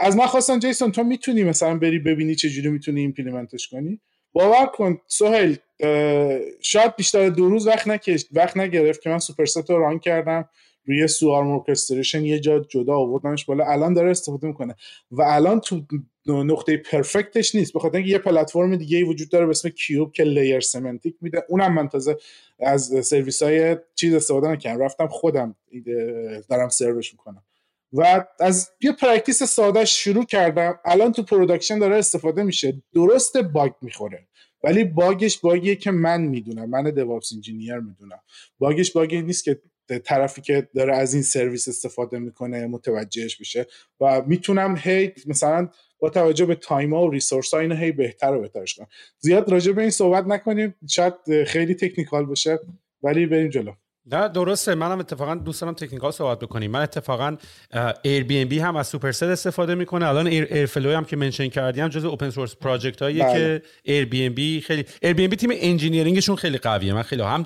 [0.00, 4.00] از من خواستن جیسون تو می‌تونی مثلا بری ببینی چجوری می‌تونی implement ش کنی؟
[4.32, 5.56] باور کن سهیل
[6.60, 10.48] شاید بیشتر دو روز وقت نکشت وقت نگرفت که من Superset رو run کردم
[10.84, 13.64] روی سوار orchestration یه جا جدا آوردنش بالا.
[13.64, 14.74] الان داره استفاده می‌کنه.
[15.10, 15.82] و الان تو
[16.26, 17.72] نقطه perfect ش نیست.
[17.72, 21.44] بخاطر اینکه یه پلتفرم دیگه ای وجود داره به اسم Cube که layer semantic میده.
[21.48, 22.16] اونم من تازه
[22.60, 24.82] از سرویس های چیز استفاده نکردم.
[24.82, 25.56] رفتم خودم
[26.48, 27.42] دارم سروش می‌کنم.
[27.96, 30.78] و از یه practice ساده شروع کردم.
[30.84, 32.82] الان تو production داره استفاده میشه.
[32.94, 34.28] درست باگ می‌خوره.
[34.64, 36.70] ولی باگش باگیه که من می‌دونم.
[36.70, 38.20] من DevOps engineer می‌دونم.
[38.58, 39.60] باگش باگی نیست که
[40.04, 43.66] طرفی که داره از این سرویس استفاده می‌کنه متوجهش بشه.
[44.00, 48.34] و می‌تونم هی مثلا با توجه به time ا و resource ها اینو هی بهتر
[48.34, 48.86] و بهترش کنم.
[49.18, 50.74] زیاد راجع به این صحبت نکنیم.
[50.88, 52.58] شاید خیلی technical باشه
[53.02, 53.72] ولی بریم جلو.
[54.06, 54.74] نه درسته.
[54.74, 56.70] منم اتفاقا دوست دارم technical صحبت بکنیم.
[56.70, 57.36] من اتفاقا
[58.02, 60.08] Airbnb هم از Superset استفاده می‌کنه.
[60.08, 63.34] الان Air, Airflow هم که mention کردیم جزء open source project هاییه بله.
[63.34, 66.92] که Airbnb خیلی Airbnb تیم engineering شون خیلی قویه.
[66.92, 67.44] من خیلی هم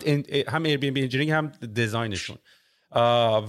[0.48, 2.36] هم Airbnb engineering هم design شون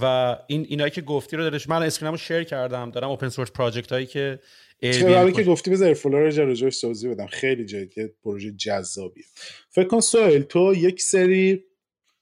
[0.02, 2.90] و این اینایی که گفتی رو دارش من screen مو share کردم.
[2.90, 4.38] دارم open source project هایی که
[4.80, 7.26] چه که گفتی بذار Airflow رو جا توضیح بدم.
[7.26, 9.24] خیلی جایی که پروژه جذابیه.
[9.70, 11.64] فکر کن سوال تو یک سری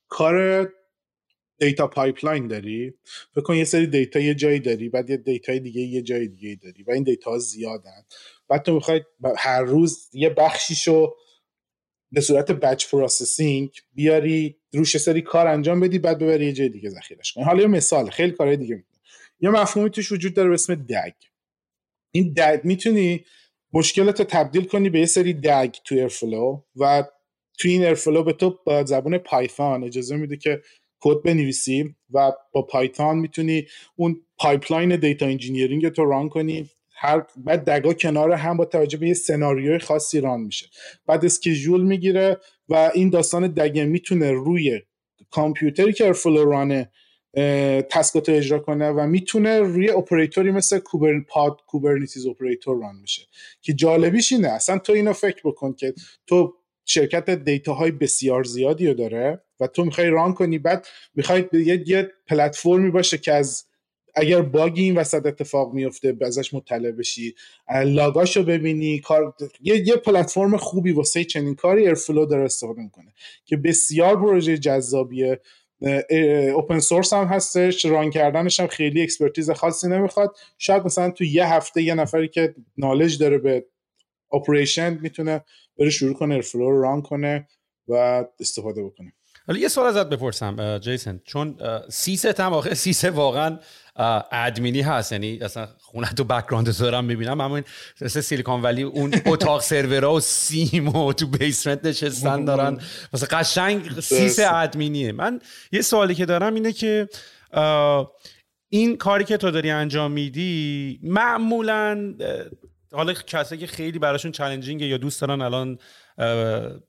[0.09, 0.69] کار
[1.61, 2.95] data pipeline داری؟
[3.35, 6.59] فکر کن یه سری data یه جایی داری بعد یه data دیگه یه جای دیگه
[6.63, 8.03] داری و این data ها زیادن.
[8.49, 9.03] بعد تو می‌خوای
[9.37, 11.15] هر روز یه بخشیشو
[12.13, 16.91] به صورت batch processing بیاری روش سری کار انجام بدی بعد ببری یه جای دیگه
[16.91, 17.45] ذخیرش کنی.
[17.45, 18.99] حالا یه مثال خیلی کارهای دیگه می‌کنه
[19.41, 21.13] یه مفهومی توش وجود داره به اسم DAG.
[22.13, 23.25] این DAG می‌تونی
[23.73, 27.05] مشکلت رو تبدیل کنی به یه سری DAG تو Airflow و
[27.59, 30.63] تو این Airflow به تو با زبان Python اجازه میده که
[31.01, 36.71] کد بنویسی و با Python می‌تونی اون pipeline data engineering تو run کنی.
[36.93, 40.67] هر بعد DAG ا کنار هم با توجه به یه سناریوی خاصی run میشه.
[41.07, 42.37] بعد schedule می‌گیره
[42.69, 44.81] و این داستان DAG ه می‌تونه روی
[45.31, 46.91] کامپیوتری که Airflow run
[47.91, 52.81] ه task ات رو اجرا کنه و می‌تونه روی اپراتوری مثل Kube pod Kubernetes operator
[52.81, 53.23] run میشه.
[53.63, 55.95] که جالبیش اینه اصلا تو اینو فکر بکن که
[56.27, 56.55] تو
[56.91, 61.85] شرکت data های بسیار زیادی رو داره و تو می‌خوای run کنی بعد می‌خوای یه,
[61.87, 63.65] یه پلتفرمی باشه که از
[64.15, 67.35] اگر bug ی این وسط اتفاق میفته ازش مطلع بشی
[67.85, 73.13] log اشو ببینی کار یه, یه پلتفرم خوبی واسه چنین کاری Airflow داره استفاده می‌کنه
[73.45, 75.41] که بسیار پروژه جذابیه.
[76.55, 80.37] open source هم هستش run کردنش هم خیلی expertise خاصی نمی‌خواد.
[80.59, 83.65] شاید مثلا تو یه هفته یه نفری که knowledge داره به
[84.33, 85.45] operation می‌تونه
[85.79, 87.49] بره شروع کنه Airflow رو run کنه
[87.89, 89.13] و استفاده بکنه.
[89.47, 91.57] حالا یه سوال ازت بپرسم جیسن چون
[91.89, 93.59] سیست هم واقعا sys واقعا
[94.33, 97.65] ادمینی هست یعنی اصلا خونه تو background دارم می‌بینم اما این
[98.01, 102.81] مثل Silicon Valley اون اتاق سرورا و سیم و تو basement نشستن دارن.
[103.13, 105.41] مثلا قشنگ سیس ادمینیه من
[105.73, 107.09] یه سوالی که دارم اینه که
[108.69, 112.15] این کاری که تو داری انجام میدی معمولا
[112.93, 115.79] حالا کسایی که خیلی براشون چالنجینگه یا دوست دارن الان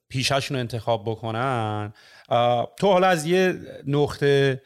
[0.10, 1.94] پیششون رو انتخاب بکنن
[2.80, 3.54] تو حالا از یه
[3.88, 4.62] نقطه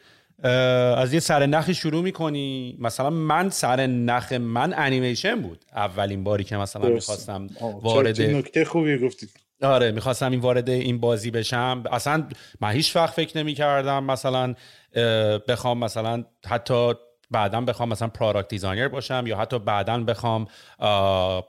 [0.98, 2.78] از یه سر نخی شروع می‌کنی.
[2.80, 5.66] مثلا من سر نخ من انیمیشن بود.
[5.76, 7.48] اولین باری که مثلا می‌خواستم
[7.82, 9.30] وارد نکته خوبی گفتید
[9.62, 11.84] آره می‌خواستم این وارد این بازی بشم.
[11.92, 12.28] اصلا
[12.62, 14.56] من هیچ وقت فکر نمی کردم مثلا
[15.48, 16.94] بخوام مثلا حتی
[17.32, 20.48] بعدا بخوام مثلا product designer باشم یا حتی بعدا بخوام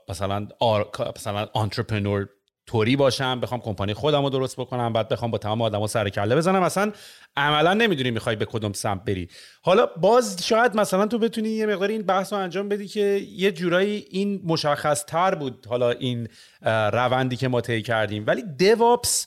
[0.08, 0.88] مثلا آر...
[1.16, 2.28] مثلا entrepreneur
[2.68, 6.36] طوری باشم بخوام کمپانی خودم رو درست بکنم بعد بخوام با تمام آدما سر کله
[6.36, 6.62] بزنم.
[6.62, 6.92] اصلا
[7.36, 9.28] عملا نمی‌دونی می‌خوای به کدوم سمت بری.
[9.62, 13.52] حالا باز شاید مثلا تو بتونی یه مقدار این بحث رو انجام بدی که یه
[13.52, 16.28] جورایی این مشخص تر بود حالا این
[16.62, 18.24] روندی که ما طی کردیم.
[18.26, 19.26] ولی دیوابس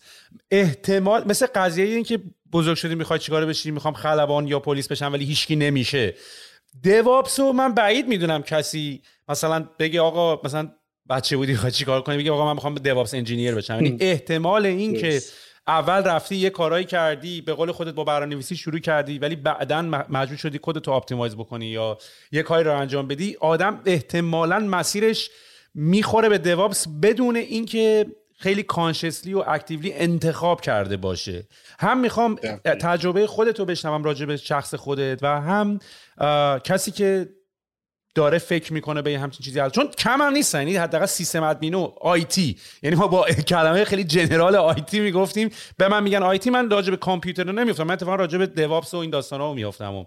[0.52, 2.20] احتمال مثل قضیه این که
[2.54, 6.14] بزرگ شدی می‌خوای چیکار بشی؟ می‌خوام خلبان یا پلیس بشم ولی هیچکی نمیشه.
[6.82, 10.72] دیوابس رو من بعید می‌دونم کسی مثلا بگه آقا مثلا
[11.10, 13.74] بچه بودی خواهی چیکار کنی؟ بگه آقا من می‌خوام دیوابس انجینیر بشم.
[13.74, 15.22] یعنی احتمال این که
[15.68, 20.38] اول رفتی یه کارایی کردی به قول خودت با برنامه‌نویسی شروع کردی ولی بعدا مجبور
[20.38, 21.98] شدی خودت رو optimize بکنی یا
[22.32, 25.30] یه کاری رو انجام بدی آدم احتمالا مسیرش
[25.74, 28.06] می‌خوره به DevOps بدون اینکه
[28.40, 31.48] خیلی consciously و actively انتخاب کرده باشه.
[31.80, 32.36] هم می‌خوام
[32.82, 35.80] تجربه خودت رو بشنوم راجع به شخص خودت و هم
[36.64, 37.30] کسی که
[38.16, 39.76] داره فکر می‌کنه به همچین چیزی هست.
[39.76, 40.60] چون کم هم نیستن.
[40.60, 45.50] یعنی حداقل system admin و IT یعنی ما با کلمه خیلی general IT می‌گفتیم.
[45.78, 48.94] به من میگن آیتی من راجع به کامپیوتر رو نمیفتم من اتفاقا راجع به دیوابس
[48.94, 50.06] و این داستانا رو میافتم و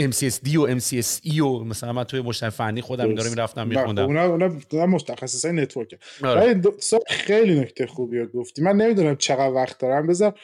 [0.00, 4.04] MCSD و MCSE و مثلا من توی مشتری فنی خودم داره می‌رفتم میخوندم.
[4.04, 6.60] اونا اونا اونا متخصصای نتورک آره.
[7.08, 8.62] خیلی نکته خوبی رو گفتی.
[8.62, 10.06] من نمی‌دونم چقدر وقت دارم.
[10.06, 10.34] بذار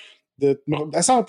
[0.94, 1.24] اصلا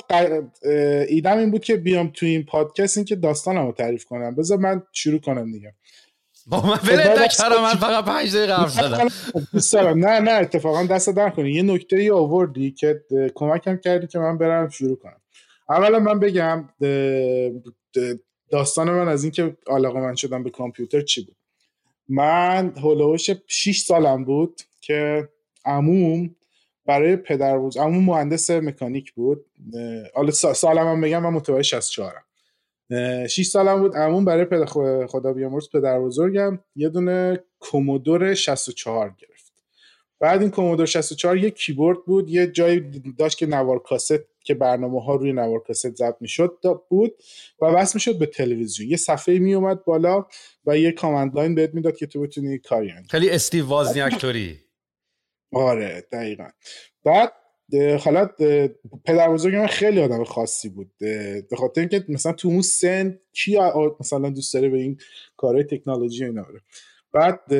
[1.07, 4.35] ایدم این بود که بیام تو این پادکست این که داستانم رو تعریف کنم.
[4.35, 5.73] بذار من شروع کنم دیگه.
[6.47, 8.69] با من ولت نکردم من فقط پنج دقیقه حرف
[9.59, 9.99] زدم.
[9.99, 11.51] نه نه اتفاقا دست در کنی.
[11.51, 13.01] یه نکته ای آوردی که
[13.35, 15.21] کمکم کردی که من برم شروع کنم.
[15.69, 16.69] اولا من بگم
[18.49, 21.35] داستان من از اینکه علاقه من شدم به کامپیوتر چی بود.
[22.09, 25.29] من هولوش 6 سالم بود که
[25.65, 26.35] عموم
[26.85, 29.45] برای پدر بود عموم مهندس مکانیک بود.
[30.15, 32.13] حالا سالم هم بگم من متولد 64
[32.89, 33.95] م 6 سالم بود.
[33.95, 34.65] عموم برای پدر
[35.05, 36.59] خدا بیامرز پدر بزرگم.
[36.75, 39.53] یه دونه Commodore 64 گرفت.
[40.19, 42.29] بعد این Commodore 64 یه کیبورد بود.
[42.29, 42.79] یه جایی
[43.17, 46.57] داشت که نوار کاست که برنامه ها روی نوار کاست ضبط می‌شد
[46.89, 47.15] بود
[47.61, 48.89] و وصل می‌شد به تلویزیون.
[48.89, 50.25] یه صفحه می اومد بالا
[50.65, 54.59] و یه command line بهت می‌داد که تو بتونی کاری انجام خیلی Steve Wozniak طوری.
[55.53, 56.47] آره دقیقا.
[57.03, 57.33] بعد
[57.99, 58.29] حالا
[59.05, 60.91] پدر بزرگ من خیلی آدم خاصی بود.
[60.99, 63.57] به خاطر اینکه مثلا تو اون سن کی
[63.99, 64.97] مثلا دوست داره به این
[65.37, 66.61] کارهای تکنولوژی اینا بره
[67.13, 67.51] بعد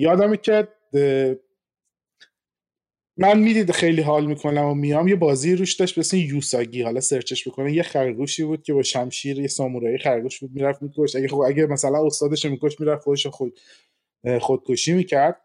[0.00, 0.68] یادمه که
[3.16, 6.82] من می‌دید خیلی حال می‌کنم و میام یه بازی روش داشت اسم یوساگی.
[6.82, 11.16] حالا سرچش بکنه یه خرگوشی بود که با شمشیر یه سامورایی خرگوش بود می‌رفت میکشت.
[11.16, 13.60] اگه خب اگه مثلا استادش میکش می‌رفت خودش خود
[14.40, 15.40] خودکشی می‌کرد.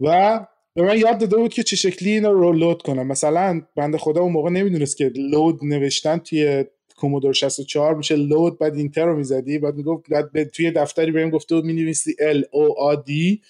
[0.00, 3.06] و به من یاد داده بود که چه شکلی اینا رو لود کنم.
[3.06, 6.64] مثلا بنده خدا اون موقع نمی‌دونست که لود نوشتن توی
[6.96, 11.54] Commodore 64 میشه load بعد enter رو می‌زدی بعد می‌گفت بعد توی دفتری بهم گفته
[11.54, 13.42] بود می‌نویسی L O A D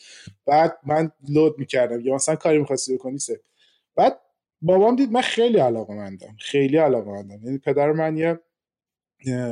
[0.47, 2.01] بعد من load می‌کردم.
[2.01, 3.41] یا مثلا کاری می‌خواستی بکنی سه
[3.97, 4.21] بعد
[4.62, 8.39] بابام دید من خیلی علاقه مندم خیلی علاقه مندم یعنی پدر من یه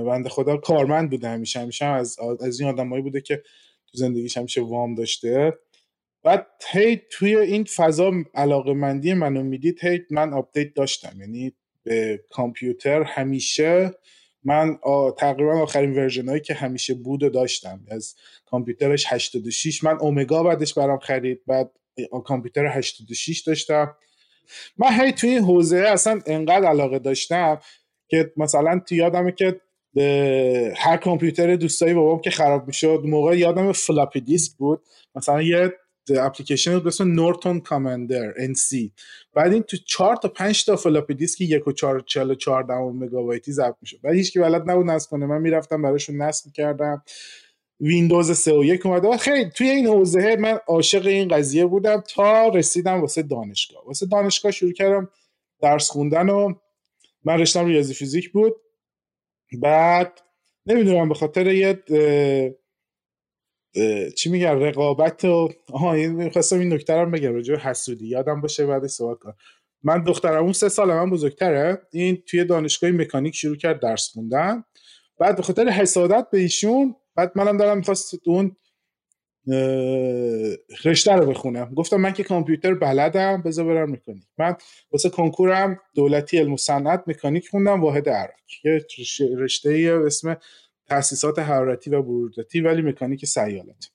[0.07, 3.37] بنده خدا کارمند بوده همیشه همیشه از از این آدمایی بوده که
[3.87, 5.53] تو زندگیش همیشه وام داشته.
[6.25, 11.21] بعد هی توی این فضا علاقه مندی منو می‌دید هی من update داشتم.
[11.21, 13.91] یعنی به کامپیوتر همیشه
[14.45, 14.79] من
[15.19, 17.81] تقریبا آخرین version هایی که همیشه بود و داشتم.
[17.89, 18.15] از
[18.47, 21.71] کامپیوترش 86 من Amiga بعدش برام خرید بعد
[22.25, 23.97] کامپیوتر 86 داشتم.
[24.79, 27.61] من هی توی این حوزه اصلا انقدر علاقه داشتم
[28.09, 29.61] که مثلا تو یادمه که
[30.77, 34.83] هر کامپیوتر دوستایی بابام که خراب می‌شد موقع یادم floppy disk بود
[35.15, 35.73] مثلا یه
[36.11, 38.90] اپلیکیشن به اسم Norton Commander NC
[39.35, 43.77] بعد این تو 4 تا 5 تا floppy disk 1 و 4 44 مگابایتی ضبط
[43.83, 45.27] میشه بعد هیچ کی بلد نبود نصب کنه.
[45.27, 47.03] من می‌رفتم براشون نصب کردم
[47.81, 49.17] ویندوز 3 و 1 اومده.
[49.17, 53.87] خیلی توی این حوزه من عاشق این قضیه بودم تا رسیدم واسه دانشگاه.
[53.87, 55.09] واسه دانشگاه شروع کردم
[55.62, 56.55] درس خوندن و
[57.25, 58.57] من رشتم ریاضی فیزیک بود.
[59.53, 60.21] بعد
[60.67, 61.83] نمی‌دونم به خاطر یه
[64.17, 68.07] چی میگن رقابت و آها می‌خواستم این نکته رو بگم راجع حسودی.
[68.07, 69.37] یادم باشه بعد صحبت کنم.
[69.83, 71.83] من دخترم اون سه سال من بزرگتره.
[71.93, 74.65] این توی دانشگاه مکانیک شروع کرد درس خوندن.
[75.19, 78.57] بعد به خاطر حسادت به ایشون بعد منم دارم می‌خواست اون
[80.85, 81.75] رشته رو بخونم.
[81.75, 84.25] گفتم من که کامپیوتر بلدم بذار برم مکانیک.
[84.39, 84.57] من
[84.93, 88.37] واسه کنکورم دولتی علم و صنعت مکانیک خوندم واحد عراق.
[88.65, 88.87] یه
[89.39, 90.37] رشته اسم
[90.88, 93.90] تاسیسات حرارتی و بروردتی ولی مکانیک سیالت.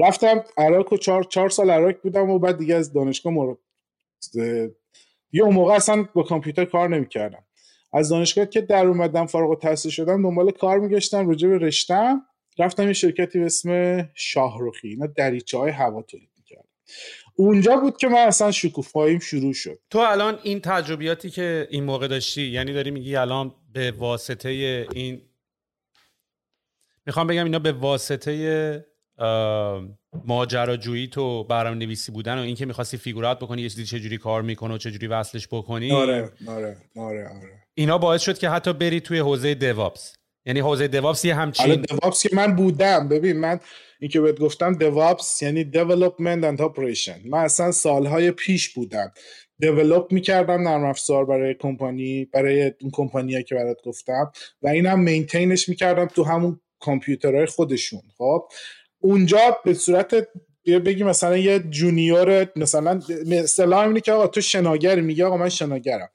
[0.00, 3.54] رفتم عراق و چهار, چهار سال عراق بودم و بعد دیگه از دانشگاه مر...
[5.32, 7.44] یه اون موقع اصلا با کامپیوتر کار نمی‌کردم.
[7.92, 12.22] از دانشگاه که در اومدم فارغ التحصیل شدم دنبال کار میگشتم راجع به رشتم
[12.58, 16.68] رفتم یه شرکتی به اسم شاهروخی اینا دریچه های هوا تولید می‌کردن.
[17.36, 19.78] اونجا بود که من اصلا شکوفاییم شروع شد.
[19.90, 24.48] تو الان این تجربیاتی که این موقع داشتی یعنی داری میگی الان به واسطه
[24.92, 25.20] این
[27.06, 28.84] می‌خوام بگم اینا به واسطه
[30.24, 34.74] ماجراجویی تو برنامه نویسی بودن و اینکه می‌خواستی فیگورات بکنی یه چیزی چجوری کار می‌کنه
[34.74, 35.92] و چجوری وصلش بکنی.
[35.92, 37.62] آره آره آره آره.
[37.74, 41.76] اینا باعث شد که حتی بری توی حوزه دیوابس یعنی حوزه دیوابس یه همچین آره
[41.76, 43.60] دیوابس که من بودم ببین من
[44.00, 47.26] اینکه بهت گفتم دیوابس یعنی development and operation.
[47.26, 49.12] من اصلا سالهای پیش بودم.
[49.58, 54.32] دیولپ می‌کردم نرم افزار برای کمپانی برای اون کمپانیایی که برات گفتم
[54.62, 58.00] و اینم مینتینش می‌کردم تو همون کامپیوترهای خودشون.
[58.18, 58.48] خب
[58.98, 60.28] اونجا به صورت
[60.62, 63.00] بیا بگی مثلا یه جونیور مثلا
[63.32, 66.08] اصطلاح اینه که آقا تو شناگر میگه آقا من شناگرم.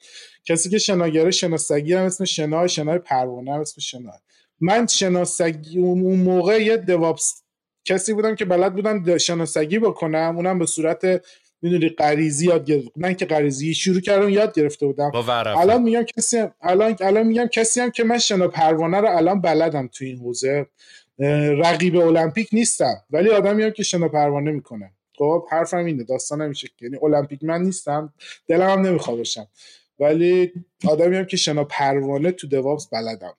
[0.48, 4.12] کسی که شناگره شناسگی هم اسم شنا شنای پروانه هم اسم شنا
[4.62, 7.44] من شناسگی اون موقع یه دوابس
[7.86, 11.26] کسی بودم که بلد بودم شناسگی بکنم اونم به صورت
[11.62, 12.92] می‌دونی غریزی یاد گرفت.
[12.96, 15.12] نه که غریزی شروع کردم یاد گرفته بودم.
[15.58, 16.52] الان میگم کسی هم...
[16.62, 20.66] الان الان میگم کسی هم که من شنا پروانه رو الان بلدم تو این حوزه.
[21.60, 23.04] رقیب المپیک نیستم.
[23.12, 24.92] ولی آدمی هم که شنا پروانه می‌کنه.
[25.18, 26.04] خب حرفم اینه.
[26.04, 28.14] داستان نمیشه یعنی المپیک من نیستم.
[28.48, 29.48] دلم هم نمی‌خواد باشم.
[30.00, 30.54] ولی
[30.88, 33.34] آدمی هم که شنا پروانه تو دوابس بلدم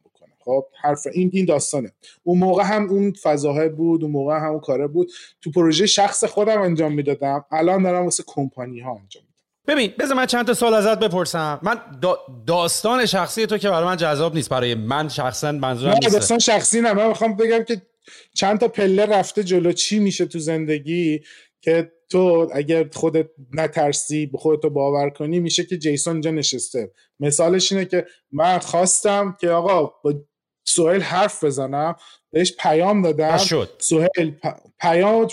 [0.48, 1.92] خب حرف این این داستانه.
[2.22, 5.10] اون موقع هم اون فضاها بود اون موقع هم اون کاره بود.
[5.40, 7.44] تو پروژه شخص خودم انجام می‌دادم.
[7.50, 9.34] الان دارم واسه کمپانی ها انجام میدم.
[9.66, 11.60] ببین بذار من چند تا سوال ازت بپرسم.
[11.62, 11.80] من
[12.46, 16.12] داستان شخصی تو که برای من جذاب نیست برای من شخصا منظورم نیست.
[16.12, 16.92] داستان شخصی نه.
[16.92, 17.82] من می‌خوام بگم که
[18.34, 21.20] چند تا پله رفته جلو چی میشه تو زندگی
[21.60, 26.90] که تو اگر خودت نترسی به خودتو باور کنی میشه که جیسون اینجا نشسته.
[27.20, 30.14] مثالش اینه که من خواستم که آقا با
[30.77, 31.95] سوهل حرف بزنم
[32.31, 34.31] بهش پیام دادم نشد سوهل
[34.79, 35.27] پیام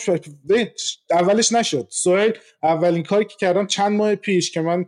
[1.11, 2.33] اولش نشد سوهل
[2.63, 4.87] اولین کاری که کردم چند ماه پیش که من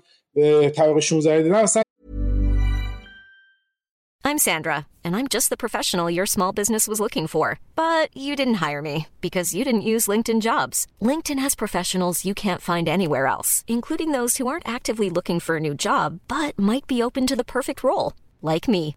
[0.76, 1.82] طبق 16 دیدم اصلا
[4.24, 7.58] I'm Sandra, and I'm just the professional your small business was looking for.
[7.74, 10.86] But you didn't hire me because you didn't use LinkedIn jobs.
[11.02, 15.56] LinkedIn has professionals you can't find anywhere else, including those who aren't actively looking for
[15.56, 18.96] a new job but might be open to the perfect role, like me.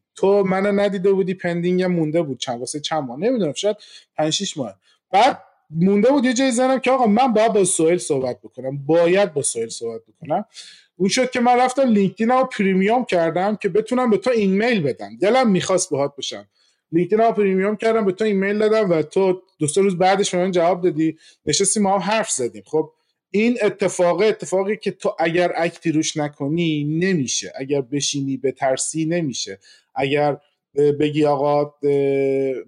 [0.21, 3.19] تو منو ندیده بودی pending مونده بود چند واسه چند ماه.
[3.19, 3.77] نمی‌دونم شاید
[4.17, 4.75] 5 6 ماه.
[5.11, 8.77] بعد مونده بود یه جایی ذهنم که آقا من باید با سهیل صحبت بکنم.
[8.85, 10.45] باید با سهیل صحبت بکنم.
[10.95, 15.17] اون شد که من رفتم لینکدین رو premium کردم که بتونم به تو ایمیل بدم.
[15.21, 16.47] دلم می‌خواست باهات باشم
[16.91, 20.51] لینکدین رو premium کردم به تو ایمیل دادم و تو دو سه روز بعدش منو
[20.51, 21.17] جواب دادی.
[21.45, 22.63] نشستیم ما هم حرف زدیم.
[22.65, 22.91] خب
[23.31, 27.53] این اتفاق اتفاقی که تو اگر اکتی روش نکنی نمیشه.
[27.55, 29.59] اگر بشینی به ترسی نمیشه.
[29.95, 30.37] اگر
[30.99, 31.73] بگی آقا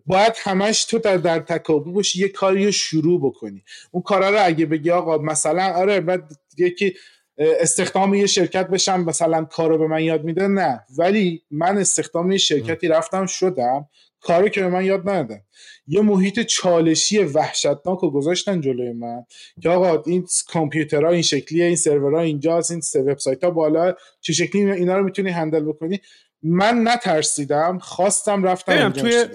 [0.05, 3.63] باید همش تو در, در تکابو باشی یه کاری رو شروع بکنی.
[3.91, 6.93] اون کارا رو اگه بگی آقا مثلا آره بعد یکی
[7.37, 10.83] استخدام یه شرکت بشم مثلا کارو به من یاد میده نه.
[10.97, 13.89] ولی من استخدام یه شرکتی رفتم شدم
[14.21, 15.41] کاری که به من یاد ندادن.
[15.87, 19.25] یه محیط چالشی وحشتناک رو گذاشتن جلوی من
[19.61, 24.71] که آقا این کامپیوترها این شکلیه این سرورها اینجاست این وبسایت ها بالا چه شکلی
[24.71, 25.99] اینا رو می‌تونی هندل بکنی؟
[26.43, 29.25] من نترسیدم خواستم رفتم توی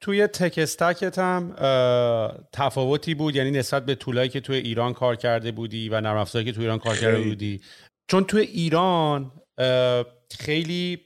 [0.00, 1.54] توی تک استکت هم
[2.52, 6.44] تفاوتی بود یعنی نسبت به طولایی که توی ایران کار کرده بودی و نرم افزاری
[6.44, 7.60] که توی ایران کار کرده بودی.
[8.08, 9.32] چون توی ایران
[10.38, 11.00] خیلی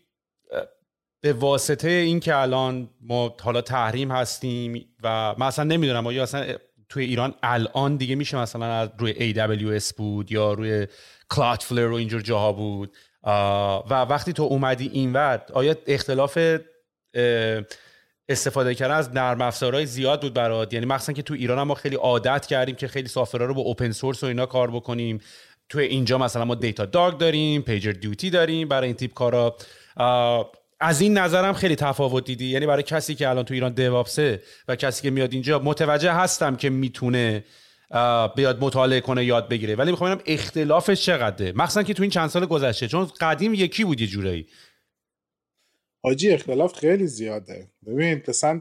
[1.21, 6.57] به واسطه این که الان ما حالا تحریم هستیم و من اصلا نمی‌دونم یا اصلا
[6.89, 10.87] توی ایران الان دیگه میشه مثلا از روی AWS بود یا روی
[11.31, 12.97] کلاتفلر و اینجور جاها بود؟
[13.27, 16.39] و وقتی تو اومدی این ورد آیا اختلاف
[18.29, 21.75] استفاده کردن از نرم افزارهای زیاد بود برات؟ یعنی مخصوصا که تو ایران هم ما
[21.75, 25.21] خیلی عادت کردیم که خیلی سافرها رو با اوپن سورس و اینا کار بکنیم.
[25.69, 29.57] تو اینجا مثلا ما دیتا داگ داریم پیجر دیوتی داریم برای این تیپ کارا.
[30.81, 32.47] از این نظرم خیلی تفاوت دیدی.
[32.47, 36.57] یعنی برای کسی که الان تو ایران دیوابسه و کسی که میاد اینجا متوجه هستم
[36.57, 37.45] که می‌تونه
[38.37, 39.75] بیاد مطالعه کنه یاد بگیره.
[39.75, 43.85] ولی می‌خوام ببینم اختلافش چقدره؟ مخصوصا که تو این چند سال گذشته چون قدیم یکی
[43.85, 44.47] بود یه جورایی.
[46.05, 47.71] حاجی اختلاف خیلی زیاده.
[47.87, 48.61] ببین مثلا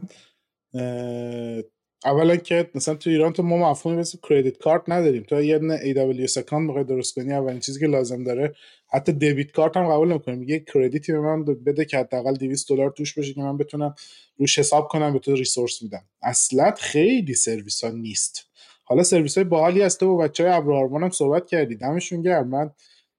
[2.04, 5.22] اولا که مثلا تو ایران تو ما مفهومی مثل کردیت کارت نداریم.
[5.22, 8.54] تو یه دونه AWS اکانت می‌خوای درست کنی اولین چیزی که لازم داره
[8.92, 12.90] حتی دیبیت کارت هم قبول نمی‌کنیم میگه کردیتی به من بده که حداقل 200 دلار
[12.90, 13.94] توش باشه که من بتونم
[14.36, 16.04] روش حساب کنم به تو ریسورس میدم.
[16.22, 18.46] اصلا خیلی سرویس ها نیست.
[18.88, 21.76] حالا سرویس های باحالی هست تو با بچه های ابراهرمان هم صحبت کردی.
[21.76, 22.48] دمشون گرم.
[22.48, 22.70] من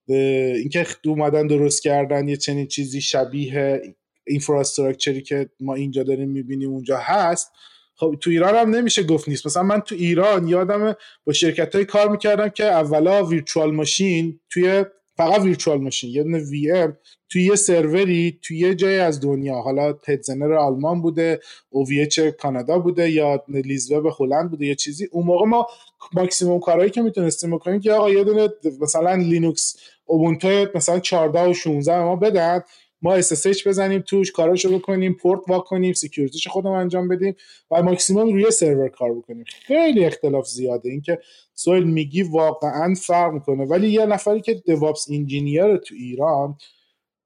[0.07, 3.81] اینکه اومدن درست کردن یه چنین چیزی شبیه
[4.27, 7.51] اینفراستراکچری که ما اینجا داریم می‌بینیم اونجا هست
[7.95, 9.45] خب تو ایران هم نمیشه گفت نیست.
[9.45, 10.95] مثلا من تو ایران یادم
[11.25, 14.85] با شرکت های کار می‌کردم که اولا virtual machine توی
[15.17, 16.97] فقط virtual machine یه دونه VM
[17.29, 19.55] توی یه سروری توی یه جایی از دنیا.
[19.61, 21.39] حالا هتزنر آلمان بوده
[21.69, 25.07] اوویچ کانادا بوده یا لیزوب هلند بوده یه چیزی.
[25.11, 25.67] اون موقع ما
[26.13, 28.49] ماکسیموم کارهایی که می‌تونستیم بکنیم که آقا یه دونه
[28.81, 32.61] مثلا لینوکس اوبونتو مثلا 14 و 16 به ما بدن.
[33.01, 37.35] ما SSH بزنیم توش کاراشو بکنیم پورت وا کنیم security ش خودمون انجام بدیم
[37.71, 39.45] و ماکسیموم روی سرور کار بکنیم.
[39.47, 40.89] خیلی اختلاف زیاده.
[40.89, 41.19] اینکه
[41.53, 43.65] سهیل میگی واقعا فرق می‌کنه.
[43.65, 46.57] ولی یه نفری که DevOps engineer تو ایران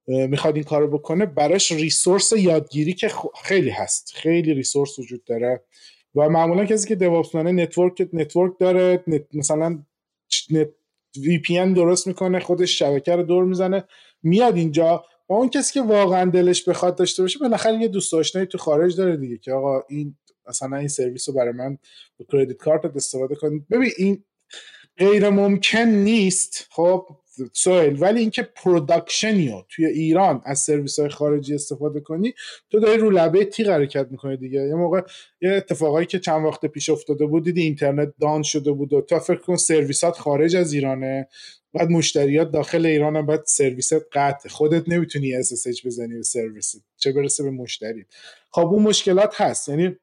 [0.07, 3.11] می‌خواد این کارو بکنه براش resource یادگیری که
[3.43, 4.11] خیلی هست.
[4.15, 5.63] خیلی resource وجود داره.
[6.15, 9.03] و معمولا کسی که DevOps network network داره.
[9.33, 9.83] مثلا
[10.51, 10.69] نت
[11.17, 13.83] وی پی درست می‌کنه خودش شبکه رو دور می‌زنه
[14.23, 18.47] میاد اینجا و اون کسی که واقعا دلش بخواد داشته باشه بالاخره یه دوست آشنایی
[18.47, 20.17] تو خارج داره دیگه که آقا این
[20.49, 21.77] مثلا این سرویس رو برای من
[22.19, 23.67] با credit card استفاده کنید.
[23.67, 24.23] ببین این
[24.97, 26.67] غیر ممکن نیست.
[26.71, 27.07] خب
[27.53, 32.33] سهیل ولی اینکه production یو توی ایران از سرویس های خارجی استفاده کنی
[32.71, 34.59] تو داری رو لبه تیغ حرکت می‌کنی دیگه.
[34.59, 35.01] یه موقع
[35.41, 39.19] یه اتفاقایی که چند وقت پیش افتاده بود دیدی اینترنت down شده بود و تو
[39.19, 41.27] فکر کن سرویسات خارج از ایرانه.
[41.73, 44.49] بعد مشتریات داخل ایران هم باید سرویست قطع.
[44.49, 48.05] خودت نمی‌تونی SSH بزنی به سرویس چه برسه به مشتری.
[48.51, 49.69] خب اون مشکلات هست.
[49.69, 49.95] یعنی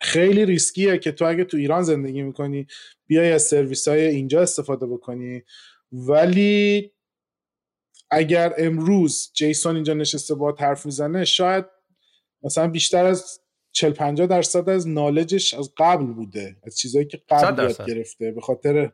[0.00, 2.66] خیلی ریسکیه که تو اگه تو ایران زندگی می‌کنی
[3.06, 5.42] بیای از سرویس های اینجا استفاده بکنی.
[5.92, 6.92] ولی
[8.10, 11.64] اگر امروز جیسون اینجا نشسته با حرف می‌زنه شاید
[12.42, 13.40] مثلا بیشتر از
[13.72, 16.56] 40 50 درصد از نالجش از قبل بوده.
[16.62, 18.32] از چیزایی که قبل یاد گرفته.
[18.32, 18.92] به خاطر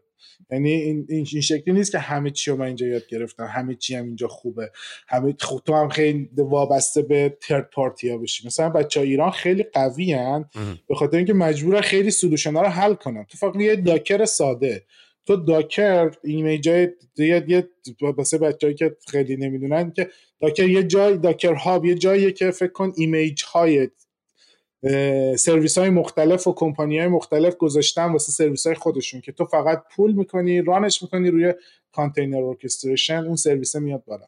[0.51, 3.49] یعنی این, این شکلی نیست که همه چی رو من اینجا یاد گرفتم.
[3.55, 4.70] همه چی هم اینجا خوبه.
[5.09, 8.47] همه خب تو هم خیلی وابسته به third party ها بشی.
[8.47, 10.45] مثلا بچه ها ایران خیلی قوی‌ان
[10.89, 13.25] به خاطر اینکه مجبور خیلی solution ها رو حل کنن.
[13.25, 14.85] تو فقط یه Docker ساده.
[15.27, 17.68] تو Docker image های یه یه
[18.01, 20.11] واسه بچه‌ای که خیلی نمی‌دونن که
[20.41, 23.89] Docker یه جای Docker Hub یه جاییه که فکر کن image های
[25.37, 29.82] سرویس های مختلف و کمپانی های مختلف گذاشتن واسه سرویس های خودشون که تو فقط
[29.97, 31.55] pull می‌کنی run ش می‌کنی روی
[31.93, 34.26] container orchestration اون سرویس میاد بالا.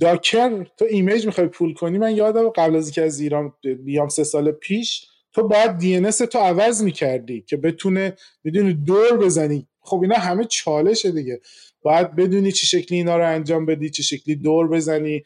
[0.00, 3.52] Docker تو image می‌خوای pull کنی؟ من یادم قبل از اینکه از ایران
[3.84, 9.68] بیام سه سال پیش تو باید DNS تو عوض می‌کردی که بتونه می‌دونی دور بزنی.
[9.80, 11.40] خب اینا همه چالشه دیگه.
[11.82, 15.24] باید بدونی چه شکلی اینا رو انجام بدی چه شکلی دور بزنی.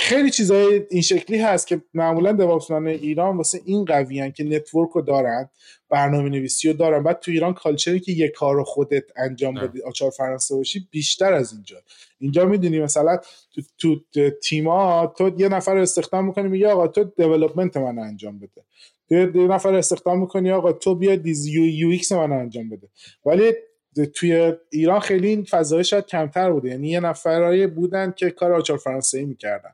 [0.00, 4.90] خیلی چیزای این شکلی هست که معمولا DevOps من ایران واسه این قوی‌ان که network
[4.90, 5.48] رو دارن
[5.88, 7.02] برنامه نویسی رو دارن.
[7.02, 10.88] بعد تو ایران culture ی که یه کار رو خودت انجام بدی آچار فرانسه باشی
[10.90, 11.76] بیشتر از اینجا.
[12.18, 13.18] اینجا می‌دونی مثلا
[13.78, 18.62] تو, تو تیما تو یه نفر استخدام می‌کنی میگه آقا تو development من انجام بده.
[19.10, 22.88] یه نفر استخدام می‌کنی آقا تو بیا دیز یو, یو ایکس من انجام بده.
[23.26, 23.52] ولی
[24.14, 26.68] توی ایران خیلی این فضای شاید کمتر بوده.
[26.68, 29.70] یعنی یه نفرایی بودن که کار آچار فرانسه ای می‌کردن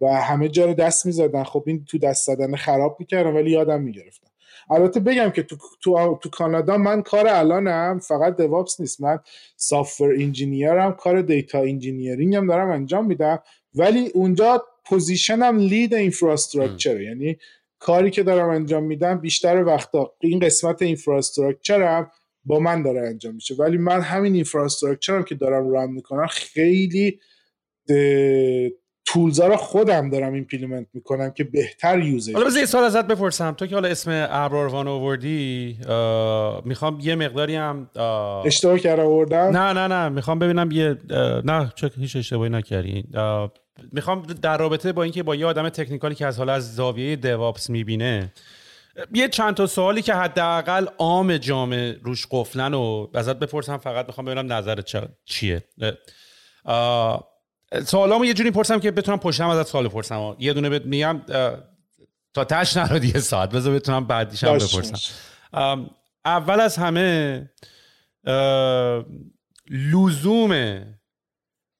[0.00, 1.44] و همه جا رو دست می‌زدن.
[1.44, 4.28] خب این تو دست زدن خراب می‌کردن ولی یادم می‌گرفتن.
[4.70, 9.00] البته بگم که تو, تو, تو کانادا من کار الانم فقط DevOps نیست.
[9.00, 9.18] من
[9.56, 13.38] software engineer م کار data engineering هم دارم انجام میدم.
[13.74, 17.38] ولی اونجا position م lead infrastructure یعنی
[17.78, 20.12] کاری که دارم انجام میدم بیشتر وقتا.
[20.20, 22.10] این قسمت infrastructure م
[22.44, 23.54] با من داره انجام میشه.
[23.54, 27.20] ولی من همین infrastructure م که دارم run می‌کنم خیلی
[29.06, 33.52] tools ا رو خودم دارم implement می‌کنم که بهتر یوزش حالا یه سال ازت بپرسم.
[33.52, 35.78] تو که حالا اسم ابراروان آوردی
[36.64, 37.90] می‌خوام یه مقداری هم
[38.46, 40.08] اشتباه کرده آوردم؟ نه نه نه.
[40.08, 40.96] می‌خوام ببینم یه
[41.44, 43.04] نه چه هیچ اشتباهی نکردی.
[43.92, 47.70] می‌خوام در رابطه با اینکه با یه آدم تکنیکالی که از حالا از زاویه دیوابس
[47.70, 48.32] می‌بینه
[49.12, 54.24] یه چند تا سوالی که حداقل عام جامعه روش قفلن و ازت بپرسم فقط می‌خوام
[54.24, 55.64] ببینم نظرت چیه.
[57.86, 61.22] سوالامو یه جوری پرسم که بتونم پشتم ازت سوال پرسم یه دونه بهت میگم
[62.34, 63.50] تا تش نرو یه ساعت.
[63.50, 65.16] بذار بتونم بعدیش هم بپرسم.
[66.24, 67.50] اول از همه
[69.70, 70.82] لزوم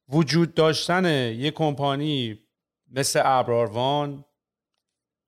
[0.09, 1.05] وجود داشتن
[1.35, 2.39] یه کمپانی
[2.91, 4.25] مثل ابراروان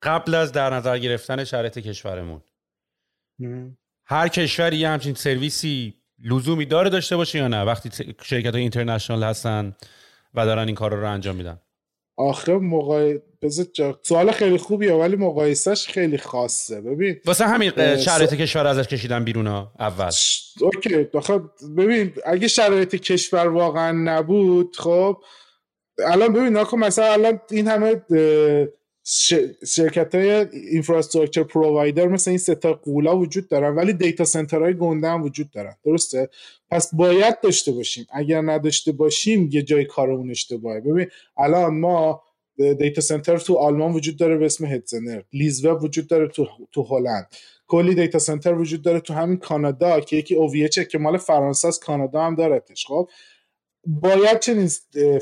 [0.06, 2.42] قبل از در نظر گرفتن شرایط کشورمون.
[4.04, 5.94] هر کشوری یه همچین سرویسی
[6.24, 7.90] لزومی داره داشته باشه یا نه؟ وقتی
[8.22, 9.76] شرکت های international هستن
[10.34, 11.60] و دارن این کار رو انجام میدن.
[12.16, 13.20] آخه مقای...
[14.02, 16.80] سوال خیلی خوبیه ولی مقایسهش خیلی خاصه.
[16.80, 20.10] ببین واسه همین شرایط کشور ازش کشیدن بیرون ها اول.
[20.60, 21.40] اوکی آخه
[21.76, 25.22] ببین اگه شرایط کشور واقعا نبود خب
[26.06, 28.02] الان ببین نگاه کن مثلا الان این همه
[29.66, 34.74] شرکت های infrastructure provider مثل این سه تا غولا وجود دارن ولی data center های
[34.74, 35.76] گنده هم وجود دارن.
[35.84, 36.28] درسته؟
[36.70, 38.06] پس باید داشته باشیم.
[38.10, 40.80] اگر نداشته باشیم یه جای کارمون اشتباهه.
[40.80, 42.22] ببین الان ما
[42.56, 47.26] data center تو آلمان وجود داره به اسم هتزنر لیز وجود داره تو تو هلند.
[47.66, 51.84] کلی data center وجود داره تو همین کانادا که یکی اوویچه که مال فرانسه است
[51.84, 53.08] کانادا هم دارتش خب
[53.86, 54.70] باید چنین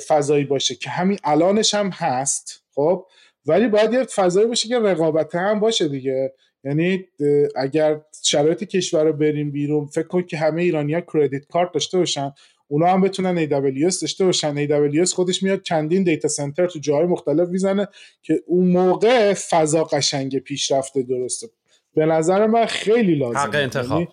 [0.08, 2.64] فضایی باشه که همین الانش هم هست.
[2.74, 3.06] خب
[3.46, 6.32] ولی باید یه فضایی باشه که رقابت هم باشه دیگه.
[6.64, 7.04] یعنی
[7.56, 11.98] اگر شرایط کشور رو بریم بیرون فکر کن که همه ایرانی ها کردیت کارت داشته
[11.98, 12.32] باشن.
[12.68, 14.66] اونا هم بتونن AWS داشته باشن.
[14.66, 17.88] AWS خودش میاد چندین دیتا سنتر تو جاهای مختلف می‌زنه
[18.22, 21.46] که اون موقع فضا قشنگ پیشرفته درسته.
[21.94, 23.38] به نظر من خیلی لازمه.
[23.40, 24.00] حق انتخاب.
[24.00, 24.08] یعنی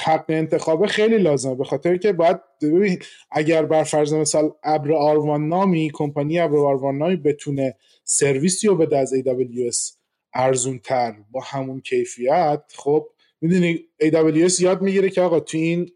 [0.00, 1.54] حق انتخاب خیلی لازمه.
[1.54, 2.98] به خاطر که باید ببین
[3.30, 8.98] اگر بر فرض مثال ابر آروان نامی کمپانی ابر آروان نامی بتونه سرویسی رو بده
[8.98, 9.96] از AWS
[10.34, 13.08] ارزون تر با همون کیفیت خب
[13.40, 15.90] می‌دونی AWS یاد می‌گیره که آقا تو این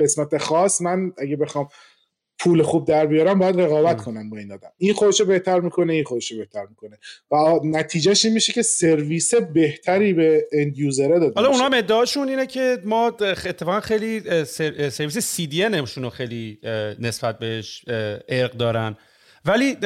[0.00, 1.68] قسمت خاص من اگه بخوام
[2.38, 4.72] پول خوب در بیارم باید رقابت کنم با این آدم.
[4.76, 6.98] این خودشو بهتر می‌کنه این خودشو بهتر می‌کنه.
[7.30, 12.46] و نتیجهش این میشه که سرویس بهتری به اند یوزره داده حالا اونا ادعاشون اینه
[12.46, 14.44] که ما اتفاقا خیلی
[14.90, 15.64] سرویس سی دی
[15.96, 16.58] رو خیلی
[16.98, 17.84] نسبت بهش
[18.28, 18.96] ارق دارن.
[19.44, 19.76] ولی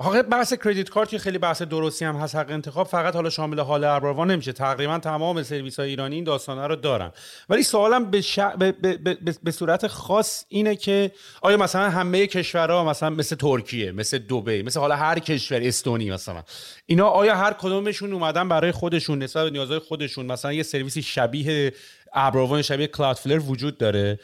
[0.00, 3.84] حق بحث کردیت کارت خیلی بحث درستی هم هست حق انتخاب فقط حالا شامل حال
[3.84, 4.52] ابروان نمیشه.
[4.52, 7.12] تقریبا تمام سرویس های ایرانی این داستانه رو دارن.
[7.48, 8.22] ولی سوالم به,
[8.58, 14.18] به, به, به, صورت خاص اینه که آیا مثلا همه کشورها مثلا مثل ترکیه مثل
[14.18, 16.42] دبی مثل حالا هر کشور استونی مثلا
[16.86, 21.72] اینا آیا هر کدومشون اومدن برای خودشون نسبت به نیازهای خودشون مثلا یه سرویسی شبیه
[22.14, 24.18] ابروان شبیه کلاودفلر وجود داره.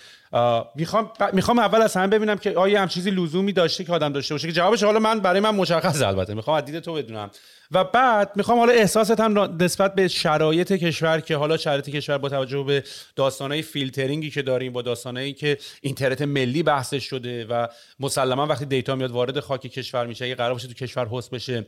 [0.74, 4.34] می‌خوام می‌خوام اول از همه ببینم که آیا هم چیزی لزومی داشته که آدم داشته
[4.34, 4.46] باشه.
[4.46, 6.34] که جوابش حالا من برای من مشخص البته.
[6.34, 7.30] می‌خوام از دید تو بدونم.
[7.70, 12.28] و بعد می‌خوام حالا احساست هم نسبت به شرایط کشور که حالا شرایط کشور با
[12.28, 12.84] توجه به
[13.16, 17.66] داستانهای فیلترینگی که داریم با داستانهایی که اینترنت ملی بحثش شده و
[18.00, 21.66] مسلما وقتی دیتا میاد وارد خاک کشور میشه اگه قرار باشه تو کشور هست بشه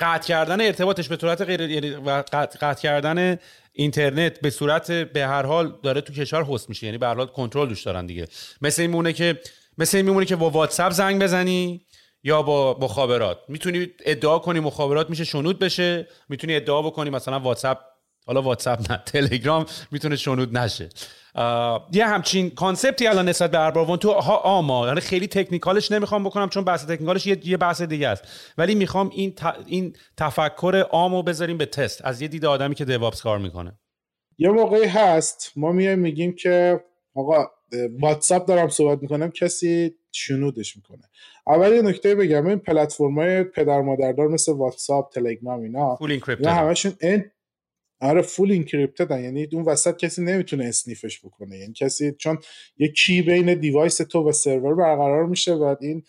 [0.00, 3.38] قطع کردن ارتباطش به صورت غیر یعنی و قطع, کردن
[3.72, 6.86] اینترنت به صورت به هر حال داره تو کشور هست میشه.
[6.86, 8.28] یعنی به هر حال کنترل دوش دارن دیگه.
[8.62, 9.40] مثل این مونه که
[9.78, 11.86] مثل این میمونه که با واتساپ زنگ بزنی
[12.22, 16.08] یا با مخابرات می‌تونی ادعا کنی مخابرات میشه شنود بشه.
[16.28, 17.78] می‌تونی ادعا بکنی مثلا واتساپ
[18.26, 20.88] حالا واتساپ نه تلگرام می‌تونه شنود نشه.
[21.92, 26.64] یه همچین کانسپتی الان نسبت به اربابون تو آما یعنی خیلی تکنیکالش نمی‌خوام بکنم چون
[26.64, 28.24] بحث تکنیکالش یه, یه بحث دیگه است.
[28.58, 29.34] ولی می‌خوام این,
[29.66, 32.04] این تفکرامو بذاریم به تست.
[32.04, 33.78] از یه دید آدمی که DevOps کار می‌کنه.
[34.38, 35.52] یه موقعی هست.
[35.56, 37.46] ما میایم میگیم که آقا
[38.00, 41.02] واتساپ دارم صحبت می‌کنم کسی شنودش می‌کنه.
[41.46, 42.46] اول یه نکته بگم.
[42.46, 45.98] این پلتفرم‌های پدر مادردار مثل واتساپ تلگرام اینا
[46.46, 46.92] همشون
[48.00, 51.58] آره full encrypted ن یعنی اون وسط کسی نمی‌تونه sniff ش بکنه.
[51.58, 52.38] یعنی کسی چون
[52.78, 56.02] یه key بین device تو و سرور برقرار میشه و این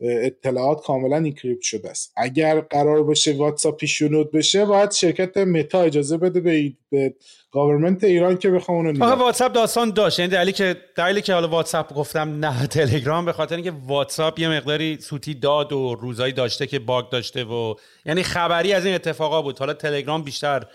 [0.00, 2.12] اطلاعات کاملا encrypt شده است.
[2.16, 7.14] اگر قرار باشه واتساپ شنود بشه باید شرکت متا اجازه بده به, به
[7.50, 10.18] government ایران که بخوام اونو واتساپ داستان داشت.
[10.18, 14.48] یعنی دلیلی که دلیلی که حالا واتساپ گفتم نه تلگرام به خاطر اینکه واتساپ یه
[14.48, 17.74] مقداری سوتی داد و روزایی داشته که باگ داشته و
[18.06, 19.58] یعنی خبری از این اتفاقا بود.
[19.58, 20.66] حالا تلگرام بیشتر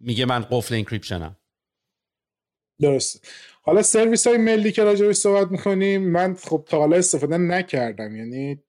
[0.00, 1.36] میگه من full encryption م.
[2.80, 3.26] درست
[3.64, 8.16] حالا سرویس های ملی که راجعش صحبت می‌کنیم من خب تا حالا استفاده نکردم.
[8.16, 8.62] یعنی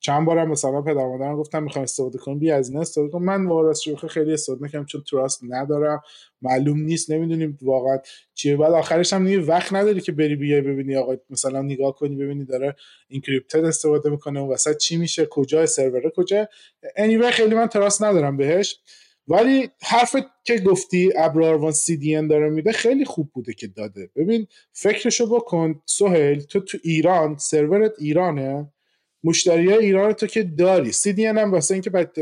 [0.00, 3.46] چند بارم مثلا پدر مادرم گفتم می‌خوام استفاده کنم بیا از این استفاده کنم من
[3.46, 6.02] واقعا شوخی خیلی استفاده نکردم چون trust ندارم.
[6.42, 7.98] معلوم نیست نمی‌دونیم واقعا
[8.34, 8.56] چیه.
[8.56, 12.44] بعد آخرش هم نیه وقت نداری که بری بیای ببینی آقا مثلا نگاه کنی ببینی
[12.44, 12.76] داره
[13.08, 16.48] encrypted استفاده می‌کنه اون وسط چی میشه کجا سرور کجا.
[16.96, 18.80] Anyway خیلی من trust ندارم بهش.
[19.28, 24.10] ولی حرف که گفتی ابرآروان CDN داره میده خیلی خوب بوده که داده.
[24.16, 28.70] ببین فکرشو بکن سهیل تو تو ایران سرورت ایرانه.
[29.24, 30.92] مشتری های ایران تو که داری.
[30.92, 32.16] CDN هم واسه اینکه بعد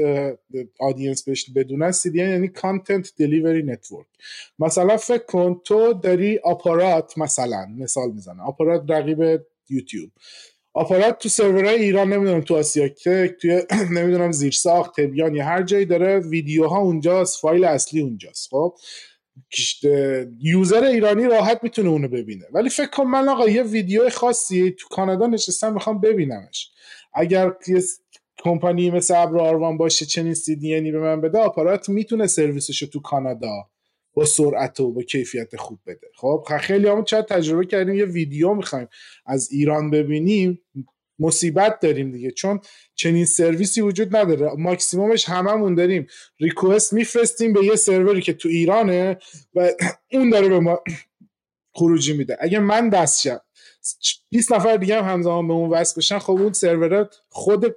[0.81, 4.07] audience بهش بدونن CDN یعنی content delivery network
[4.59, 9.41] مثلا فکر کن تو داری آپارات مثلا مثال می‌زنه آپارات رقیب
[9.71, 10.11] یوتیوب.
[10.75, 13.63] آپارات تو سرورهای ایران نمی‌دونم تو آسیا که توی
[13.97, 18.49] نمی‌دونم زیر ساخت یا هر جایی داره ویدیوها اونجاست فایل اصلی اونجاست.
[18.51, 18.75] خب
[20.41, 22.45] یوزر ایرانی راحت می‌تونه اونو ببینه.
[22.53, 26.71] ولی فکر کن من آقا یه ویدیو خاصی تو کانادا نشستم می‌خوام ببینمش.
[27.15, 27.83] اگر یه
[28.39, 33.72] کمپانی مثل ابر آروان باشه چنین دی به من بده آپارات می‌تونه سرویسش تو کانادا
[34.15, 36.07] با سرعت و با کیفیت خوب بده.
[36.15, 38.89] خب خیلی همون چند تجربه کردیم یه ویدیو می‌خوایم
[39.27, 40.63] از ایران ببینیم.
[41.19, 42.61] مصیبت داریم دیگه چون
[42.95, 44.51] چنین سرویسی وجود نداره.
[44.59, 46.07] ماکسیمومش هممون داریم.
[46.41, 49.19] request میفرستیم به یه سروری که تو ایرانه
[49.55, 49.71] و
[50.13, 50.83] اون داره به ما
[51.77, 52.37] خروجی میده.
[52.41, 53.41] اگه من دست شم
[54.31, 57.75] 20 نفر دیگه هم همزمان به اون وصل بشن خب اون سروره خود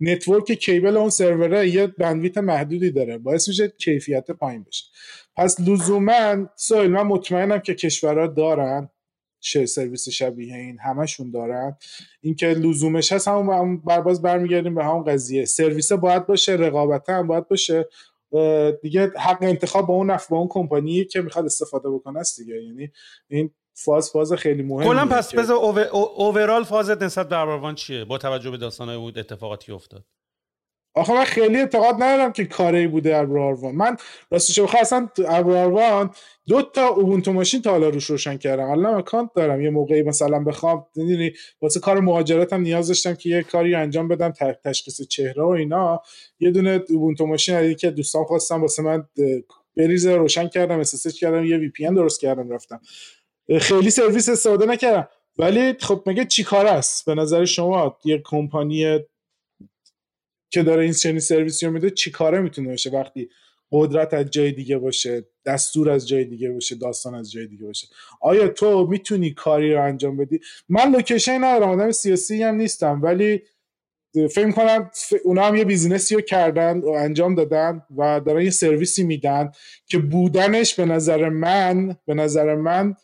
[0.00, 3.18] network cable اون سروره یه bandwidth محدودی داره.
[3.18, 4.84] باعث میشه کیفیت پایین بشه.
[5.36, 8.90] پس لزوما سوال من مطمئنم که کشورها دارن.
[9.42, 11.76] چه سرویس شبیه این همشون دارن.
[12.20, 15.44] اینکه لزومش هست همون برباز برمیگردیم به همون قضیه.
[15.44, 17.88] سرویس باید باشه رقابت هم باید باشه.
[18.82, 22.62] دیگه حق انتخاب با اون نفع با اون کمپانی که می‌خواد استفاده بکنه است دیگه.
[22.62, 22.90] یعنی
[23.28, 23.50] این
[23.84, 25.56] فاز فاز خیلی مهمه کلا پس بذار
[25.92, 30.04] اوورال فازت نسبت به ابراروان چیه؟ با توجه به داستانهای بود اتفاقاتی افتاد.
[30.94, 33.96] آخه من خیلی اعتقاد ندارم که کاری بوده ابراروان من
[34.30, 36.10] راستش بخوام اصلا ابراروان
[36.46, 38.70] دو تا اوبونتو ماشین تا حالا روش روشن کردم.
[38.70, 39.60] الان اکانت دارم.
[39.60, 44.08] یه موقعی مثلا بخوام می‌دونی واسه کار مهاجرت هم نیاز داشتم که یه کاری انجام
[44.08, 44.32] بدم
[44.64, 46.02] تشخیص چهره و اینا.
[46.40, 49.08] یه دونه اوبونتو ماشین که دوستان خواستم واسه من
[49.76, 52.80] بریزه روشن کردم اسسش کردم یه وی پی درست کردم رفتم.
[53.58, 55.08] خیلی سرویس استفاده نکردم.
[55.38, 58.98] ولی خب مگه چی کار است؟ به نظر شما یه کمپانی
[60.50, 63.30] که داره این چنین سرویسی رو میده چی کاره می‌تونه باشه وقتی
[63.72, 67.86] قدرت از جای دیگه باشه دستور از جای دیگه باشه داستان از جای دیگه باشه؟
[68.20, 73.42] آیا تو می‌تونی کاری رو انجام بدی؟ من location ندارم آدم سیاسی هم نیستم ولی
[74.12, 74.90] فکر کنم
[75.24, 79.52] اونا هم یه business ی رو کردن و انجام دادن و دارن یه سرویسی میدن
[79.86, 82.94] که بودنش به نظر من به نظر من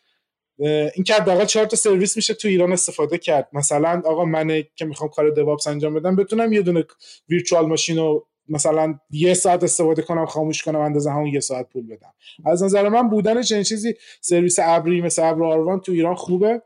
[0.59, 3.49] این که حداقل چهار تا سرویس میشه تو ایران استفاده کرد.
[3.53, 6.85] مثلا آقا من که می‌خوام کار DevOps انجام بدم بتونم یه دونه
[7.29, 11.87] virtual machine رو مثلا یه ساعت استفاده کنم خاموش کنم اندازه همون یه ساعت پول
[11.87, 12.15] بدم.
[12.47, 16.63] از نظر من بودن چنین چیزی سرویس ابری مثل ابر آروان تو ایران خوبه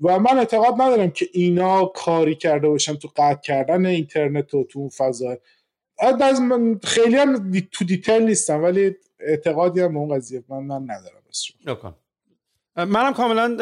[0.00, 4.78] و من اعتقاد ندارم که اینا کاری کرده باشن تو قطع کردن اینترنت و تو
[4.78, 5.36] اون فضا.
[6.82, 11.22] خیلی هم تو دیتیل نیستم ولی اعتقادی هم اون قضیه من, من ندارم.
[12.76, 13.56] منم کاملا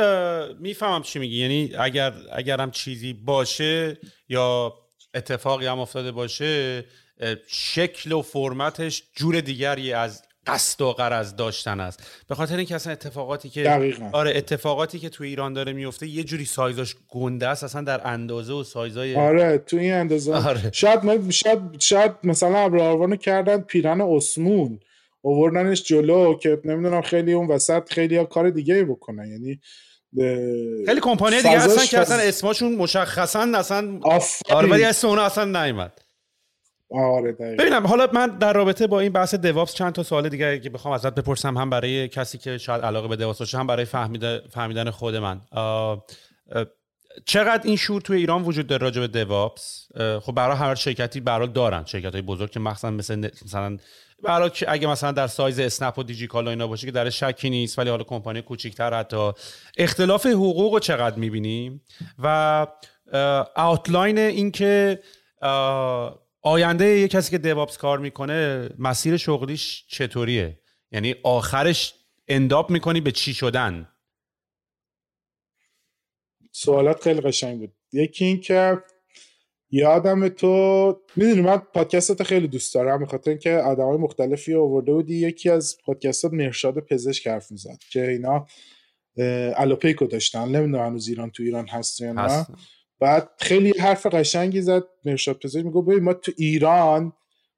[0.60, 1.36] می‌فهمم چی میگی.
[1.36, 3.98] یعنی اگر اگرم چیزی باشه
[4.28, 4.74] یا
[5.14, 6.84] اتفاقی هم افتاده باشه
[7.46, 12.24] شکل و فرمتش جور دیگری از قصد و قرض داشتن است.
[12.28, 14.10] به خاطر اینکه اصلا اتفاقاتی که دقیقا.
[14.12, 17.64] آره اتفاقاتی که تو ایران داره میفته یه جوری سایزاش گنده است.
[17.64, 20.34] اصلا در اندازه و سایزای آره تو این اندازه.
[20.34, 20.70] آره.
[20.72, 24.80] شاید شاید شاید مثلا ابراروانو کردن پیرن اسمون.
[25.20, 29.28] اووردنش جلو که نمی‌دونم خیلی اون وسط خیلی ها کار دیگه بکنن.
[29.28, 29.60] یعنی
[30.86, 34.00] خیلی کمپانی دیگه هستن که اصلا اسمشون مشخصا اصلا
[34.50, 35.92] آره ولی اسم اونا اصلا نیومد.
[36.90, 40.70] آره ببینم حالا من در رابطه با این بحث دیوابس چند تا سوال دیگه که
[40.70, 43.84] بخوام ازت بپرسم هم برای کسی که شاید علاقه به دیوابس باشه هم برای
[44.50, 45.40] فهمیدن خود من.
[47.26, 49.86] چقدر این شور توی ایران وجود داره راجع به دیوابس
[50.20, 53.76] خب برای هر شرکتی برای دارن شرکت های بزرگ که مثلا مثل مثلا
[54.22, 57.78] برای اگه مثلا در سایز اسنپ و دیجیکال و اینا باشه که در شکی نیست
[57.78, 59.32] ولی حالا کمپانی کوچیک‌تر حتی.
[59.78, 61.84] اختلاف حقوق رو چقدر می‌بینیم؟
[62.18, 62.66] و
[63.56, 65.00] آوتلاین این که
[66.42, 70.60] آینده یه کسی که دیوابس کار می‌کنه مسیر شغلیش چطوریه؟
[70.92, 71.94] یعنی آخرش
[72.28, 73.88] انداب می‌کنی به چی شدن؟
[76.52, 77.72] سوالات خیلی قشنگ بود.
[77.92, 78.82] یکی این که
[79.70, 85.50] یادم تو می‌دونی من پادکستات خیلی دوست دارم خاطر اینکه آدمای مختلفی آورده بودی یکی
[85.50, 88.46] از پادکستات مرشاد پزشک حرف می‌زد که اینا
[89.56, 92.46] الوپیکو داشتن نمی‌دونم هنوز ایران تو ایران هست یا نه.
[93.00, 97.12] بعد خیلی حرف قشنگی زد مرشاد پزشک میگه ببین ما تو ایران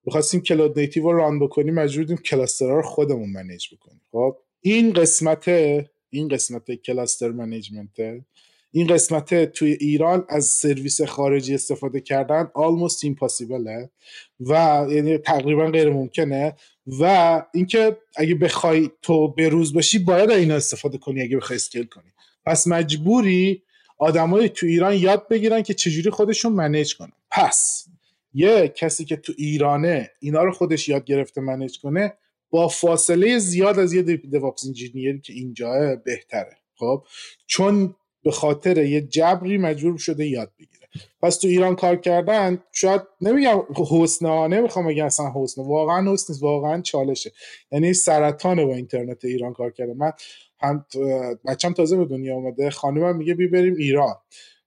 [0.05, 4.01] می‌خواستیم cloud native رو run بکنیم مجبور بودیم cluster ها رو خودمون manage بکنیم.
[4.13, 5.49] خب این قسمت
[6.11, 8.25] این قسمت cluster management
[8.75, 13.89] این قسمت توی ایران از سرویس خارجی استفاده کردن almost impossible
[14.41, 16.57] و یعنی تقریبا غیر ممکنه
[17.01, 22.11] و اینکه اگه بخوای تو بروز باشی باید اینا استفاده کنی اگه بخوای scale کنی.
[22.47, 23.63] پس مجبوری
[23.99, 27.13] آدمای تو ایران یاد بگیرن که چجوری خودشون manage کنن.
[27.31, 27.87] پس
[28.35, 32.15] یه کسی که تو ایرانه اینا رو خودش یاد گرفته منیج کنه
[32.51, 36.57] با فاصله زیاد از یه دیواپس انجینیری که اینجا بهتره.
[36.75, 37.05] خب؟
[37.47, 40.89] چون به خاطر یه جبری مجبور شده یاد بگیره.
[41.23, 46.43] پس تو ایران کار کردن شاید نمیگم حسنه نمی‌خوام بگم اصلا حسنه واقعا حسن نیست
[46.43, 47.33] واقعا چالشه.
[47.73, 50.13] یعنی سرطان با اینترنت ایران کار کردم من
[50.61, 50.87] هم
[51.47, 54.15] بچم تازه به دنیا اومده خانمم میگه بی بریم ایران.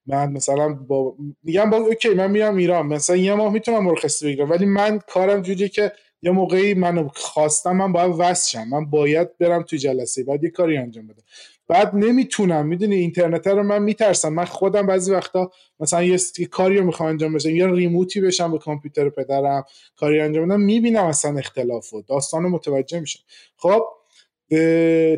[0.07, 2.87] من مثلا با میگم با اوکی من میام ایران.
[2.87, 4.49] مثلا یه ماه می‌تونم مرخصی بگیرم.
[4.49, 5.91] ولی من کارم جوریه که
[6.21, 8.67] یه موقعی منو خواستم من باید وصل شم.
[8.67, 10.23] من باید برم توی جلسه.
[10.23, 11.23] بعد یه کاری انجام بدم.
[11.67, 12.67] بعد نمی‌تونم.
[12.67, 14.33] می‌دونی اینترنت رو من میترسم.
[14.33, 16.17] من خودم بعضی وقتا مثلا یه
[16.51, 17.55] کاری رو می‌خوام انجام بدم.
[17.55, 19.63] یا ریموتی بشم به کامپیوتر پدرم
[19.95, 23.19] کاری انجام بدم می‌بینم اصلا اختلاف و داستان متوجه میشم.
[23.57, 23.83] خب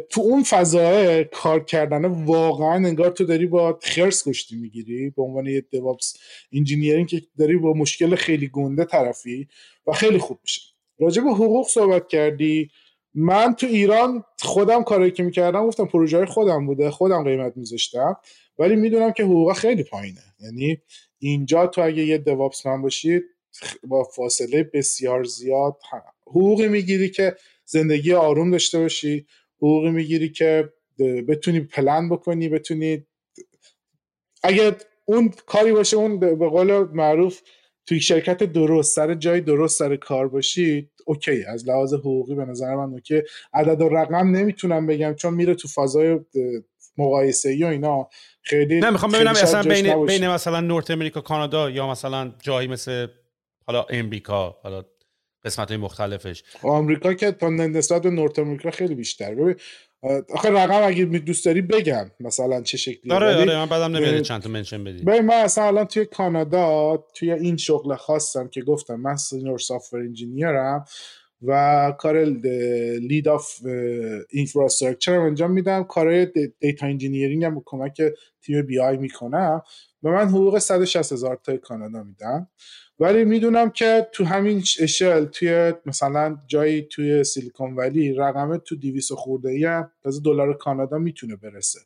[0.10, 5.10] تو اون فضای کار کردن واقعا انگار تو داری با خرس کشتی می‌گیری.
[5.10, 6.18] به عنوان یه دیوابس
[6.54, 9.48] انجینیرینگ که داری با مشکل خیلی گنده طرفی
[9.88, 10.62] و خیلی خوب میشه.
[11.00, 12.70] راجع به حقوق صحبت کردی.
[13.20, 18.18] من تو ایران خودم کاری که می‌کردم گفتم پروژه خودم بوده خودم قیمت میذاشتم
[18.60, 20.22] ولی می‌دونم که حقوق خیلی پایینه.
[20.40, 20.82] یعنی
[21.20, 23.24] اینجا تو اگه یه دوابس من باشید
[23.88, 25.76] با فاصله بسیار زیاد
[26.28, 29.26] حقوقی می‌گیری که زندگی آروم داشته باشی
[29.58, 30.74] حقوقی می‌گیری که
[31.28, 33.06] بتونی پلن بکنی بتونی
[34.44, 37.42] اگه اون کاری باشه اون به قول معروف
[37.88, 41.44] توی شرکت درست سر جای درست سر کار باشی okay.
[41.44, 43.22] از لحاظ حقوقی به نظر من okay.
[43.54, 46.20] عدد و رقم نمی‌تونم بگم چون میره تو فضای
[46.98, 48.10] مقایسه ای و اینا.
[48.42, 53.08] خیلی نه می‌خوام ببینم مثلا بین بین مثلا North America کانادا یا مثلا جایی مثل
[53.66, 54.84] حالا امریکا حالا
[55.46, 59.36] قسمت های مختلفش آمریکا که تا نسبت به North America خیلی بیشتر.
[59.36, 59.56] ببین
[60.34, 64.42] آخه رقم اگه دوست داری بگم مثلا چه شکلی آره آره من بدم نمیاد چند
[64.42, 65.04] تا mention بدی.
[65.04, 70.00] ببین من اصلا الان توی کانادا توی این شغل خاصم که گفتم من senior software
[70.00, 70.86] engineer م
[71.42, 72.26] و کار
[73.02, 73.66] lead of
[74.30, 75.84] infrastructure انجام میدم.
[75.84, 78.02] کار data engineering هم کمک
[78.42, 79.62] تیم BI می‌کنم.
[80.04, 82.48] و من حقوق 160 هزار تا کانادا میدم.
[83.00, 89.14] ولی می‌دونم که تو همین اشل توی مثلا جایی توی سیلیکون ولی رقمه تو 200
[89.14, 89.92] خورده ای هم
[90.26, 91.80] دلار کانادا می‌تونه برسه.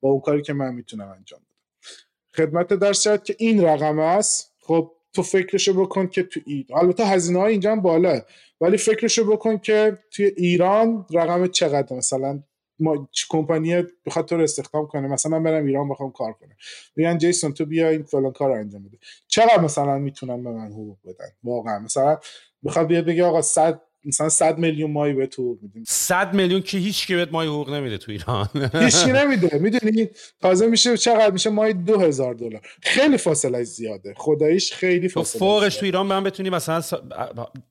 [0.00, 2.44] با اون کاری که من می‌تونم انجام بدم.
[2.44, 4.54] خدمت در صورت که این رقم است.
[4.60, 8.22] خب تو فکرشو بکن که تو ایران البته هزینه های اینجا بالا
[8.60, 12.42] ولی فکرشو بکن که توی ایران رقم چقدر؟ مثلا
[12.80, 15.08] ما کمپانی بخواد تو رو استخدام کنه.
[15.08, 16.56] مثلا من برم ایران بخوام کار کنم.
[16.96, 18.98] میگن جیسون تو بیا این فلان کار رو انجام بده.
[19.26, 21.78] چقدر مثلا می‌تونن به من حقوق بدن؟ واقعا.
[21.78, 22.18] مثلا
[22.64, 25.84] بخواد بیاد بگه آقا 100 مثلا 100 میلیون ماهی به تو میدیم.
[25.86, 28.48] 100 میلیون که هیچ کی بهت ماهی حقوق نمیده تو ایران.
[28.84, 29.58] هیچ کی نمیده.
[29.58, 30.08] می‌دونی؟
[30.40, 32.60] تازه میشه چقدر میشه ماهی 2000 دلار.
[32.82, 34.14] خیلی فاصله زیاده.
[34.16, 36.80] خداییش خیلی فاصله فوقش تو ایران من بتونی مثلا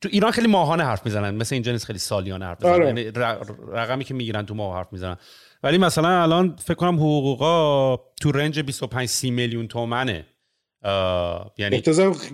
[0.01, 1.35] تو ایران خیلی ماهانه حرف می‌زنن.
[1.35, 2.73] مثل اینجا نیست خیلی سالیانه حرف می‌زنن.
[2.75, 2.87] آره.
[2.87, 3.11] یعنی
[3.73, 5.17] رقمی که می‌گیرن تو ماه حرف می‌زنن.
[5.63, 10.25] ولی مثلا الان فکر کنم حقوقا تو range 25 30 میلیون تومنه.
[11.57, 11.83] یعنی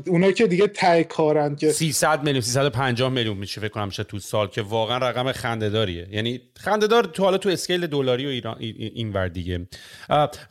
[0.08, 4.20] اونایی که دیگه top کارن که 300 میلیون 350 میلیون میشه فکر کنم میشه تو
[4.20, 6.08] سال که واقعا رقم خنده‌داریه.
[6.12, 9.68] یعنی خنده‌دار تو حالا تو scale دلاری و ایران این ور دیگه.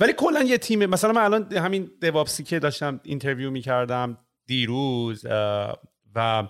[0.00, 5.26] ولی کلا یه تیم مثلا من الان همین DevOps ی که داشتم interview می‌کردم دیروز
[6.14, 6.48] و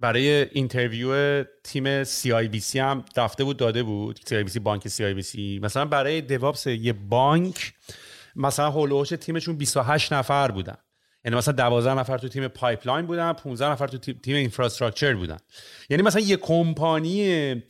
[0.00, 4.20] برای interview تیم CIBC هم رفته بود داده بود.
[4.26, 7.72] سی آی بی سی بانک سی آی بی سی مثلا برای DevOps یه بانک
[8.36, 10.76] مثلا whole ش تیمشون 28 نفر بودن.
[11.24, 15.38] یعنی مثلا 12 نفر تو تیم pipeline بودن 15 نفر تو تیم infrastructure بودن.
[15.90, 17.62] یعنی مثلا یه کمپانی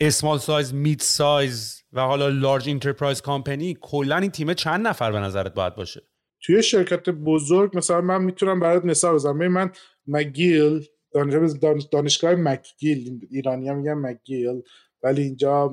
[0.00, 5.18] small size mid size و حالا large enterprise company کلا این تیم چند نفر به
[5.18, 6.02] نظرت باید باشه؟
[6.40, 9.48] توی شرکت بزرگ مثلا من می‌تونم برات مثال بزنم.
[9.48, 9.70] من
[10.06, 10.86] مگیل
[11.92, 14.62] دانشگاه مکگیل ایرانی میگن مگیل
[15.02, 15.72] ولی اینجا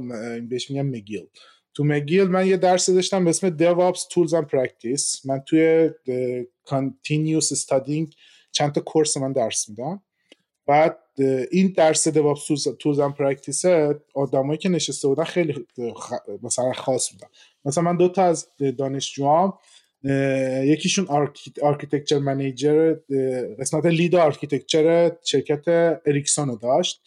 [0.49, 1.27] بهش میگن مگیل.
[1.73, 5.25] تو مگیل من یه درس داشتم به اسم DevOps Tools and Practice.
[5.25, 5.89] من توی
[6.69, 8.15] Continuous Studying
[8.51, 10.01] چند تا کورس من درس میدم.
[10.67, 10.99] بعد
[11.51, 12.41] این درس DevOps
[12.83, 13.65] Tools and Practice
[14.13, 15.67] آدمایی که نشسته بودن خیلی
[16.43, 17.27] مثلا خاص بودن.
[17.65, 18.47] مثلا من دو تا از
[18.77, 19.53] دانشجوام
[20.63, 21.07] یکیشون
[21.61, 22.95] architecture manager
[23.59, 25.63] قسمت lead architecture شرکت
[26.05, 27.01] اریکسون رو داشت.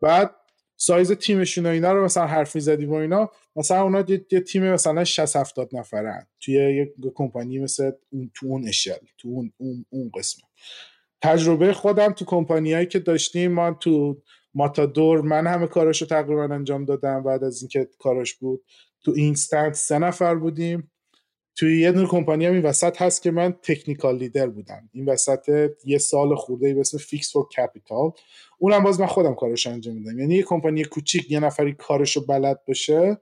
[0.00, 0.34] بعد
[0.76, 3.30] سایز تیمشون و اینا رو مثلا حرف می‌زدیم و اینا.
[3.56, 6.26] مثلا اونا یه تیم مثلا 60 70 نفرن.
[6.40, 10.44] توی یک کمپانی مثل اون تو اون اشل تو اون اون, اون قسمت.
[11.22, 14.22] تجربه خودم تو کمپانیایی که داشتیم ما تو
[14.54, 18.64] ماتادور من همه کاراشو تقریبا انجام دادم بعد از اینکه کاراش بود.
[19.04, 20.90] تو اینستنت سه نفر بودیم.
[21.56, 24.90] توی یه نور کمپانی هم این وسط هست که من تکنیکال لیدر بودم.
[24.92, 28.10] این وسط یه سال خورده به اسم فیکس فور کپیتال
[28.58, 30.18] اونم باز من خودم کارش انجام میدم.
[30.18, 33.18] یعنی یه کمپانی کوچیک یه نفری کارشو بلد باشه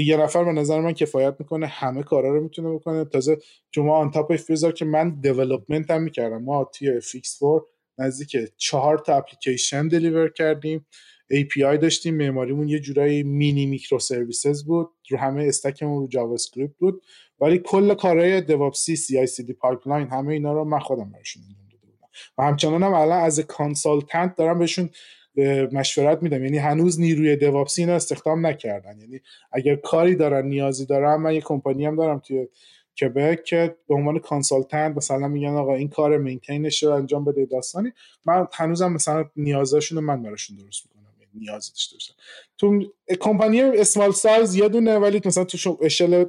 [0.00, 3.04] یه نفر به نظر من کفایت می‌کنه همه کارا رو می‌تونه بکنه.
[3.04, 3.38] تازه
[3.74, 6.42] شما آن تاپ فیزار که من دیولپمنت هم می‌کردم.
[6.42, 7.66] ما توی فیکس فور
[7.98, 10.86] نزدیک چهار تا اپلیکیشن deliver کردیم.
[11.32, 14.90] API داشتیم معماریمون یه جورایی mini microservices بود.
[15.10, 17.02] رو همه stack مون رو JavaScript بود.
[17.40, 21.94] ولی کل کارهای DevOps ی CI/CD pipeline همه اینا رو من خودم براشون انجام داده
[22.38, 24.90] و همچنان هم الان as consultant دارم بهشون
[25.72, 26.44] مشورت میدم.
[26.44, 29.00] یعنی هنوز نیروی DevOps ی اینو استخدام نکردن.
[29.00, 29.20] یعنی
[29.52, 32.48] اگر کاری دارن نیازی دارن من یه کمپانی هم دارم توی
[33.00, 37.44] کبک که به عنوان consultant مثلا میگن آقا این کار maintain ش رو انجام بده
[37.46, 37.92] داستانی.
[38.26, 41.12] من هنوزم مثلا نیازاشون رو من براشون درست می‌کنم.
[41.20, 42.14] یعنی نیاز داشته باشن
[42.58, 46.24] تو کمپانی small size یه دونه ولی مثلا تو اشل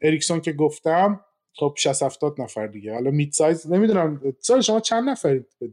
[0.00, 1.20] اریکسون که گفتم
[1.52, 2.92] خب 60 70 نفر دیگه.
[2.92, 4.34] حالا mid size نمی‌دونم.
[4.40, 5.68] سال شما چند نفرید به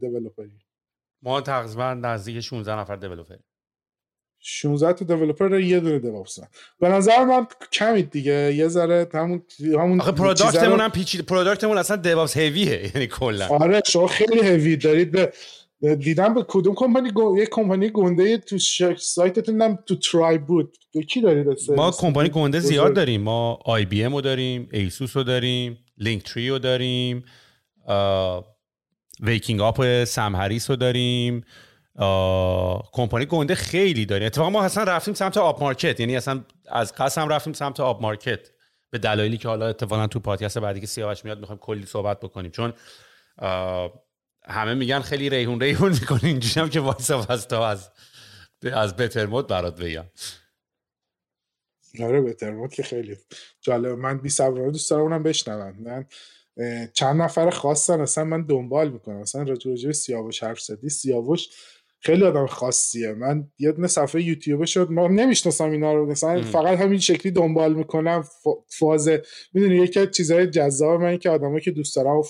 [1.26, 3.34] ما تقریبا نزدیک 16 نفر developer.
[4.38, 6.38] 16 تا developer یه دونه DevOps
[6.80, 8.54] به نظر من کمید دیگه.
[8.54, 13.46] یه ذره همون همون آخه پروداکتمون هم پیچیده پروداکتمون اصلا دیوپس هیویه یعنی کلا.
[13.46, 15.10] آره شما خیلی هیوی دارید.
[15.10, 15.32] به
[15.96, 17.38] دیدم به کدوم کمپانی گو...
[17.38, 18.82] یه کمپانی گنده تو ش...
[18.98, 20.76] سایتتون هم تو ترای بود.
[21.08, 21.46] کی دارید
[21.76, 23.22] ما کمپانی گنده زیاد داریم.
[23.22, 27.24] ما آی بی ام رو داریم ایسوس رو داریم لینک تری رو داریم
[29.20, 30.36] ویکینگ آپ سم
[30.68, 31.44] رو داریم.
[32.92, 34.26] کمپانی گنده خیلی داریم.
[34.26, 36.00] اتفاقا ما اصلا رفتیم سمت آب مارکت.
[36.00, 38.50] یعنی اصلا از قسم رفتیم سمت آب مارکت.
[38.90, 42.50] به دلایلی که حالا اتفاقا تو پادکست بعدی که سیاوش میاد می‌خوایم کلی صحبت بکنیم.
[42.50, 42.72] چون
[44.48, 47.90] همه میگن خیلی ریحون ریحون می‌کنی اینجوری هم که وایسا واستا از
[48.72, 50.04] از بتر مود برات بگم.
[52.00, 53.16] آره بتر مود که خیلی
[53.60, 53.86] جالب.
[53.86, 55.76] من بی صبرانه دوست دارم اونم بشنوم.
[55.78, 56.06] من
[56.92, 59.20] چند نفر خاصن اصلا من دنبال می‌کنم.
[59.20, 61.48] مثلا راجع به سیاوش حرف زدی؟ سیاوش
[62.00, 63.12] خیلی آدم خاصیه.
[63.12, 66.06] من یه دونه صفحه یوتیوب شد ما نمی‌شناسم اینا رو.
[66.06, 68.24] مثلا فقط همین شکلی دنبال می‌کنم
[68.68, 69.08] فاز.
[69.52, 72.22] می‌دونی یکی از چیزهای جذاب من که آدمایی که دوست دارم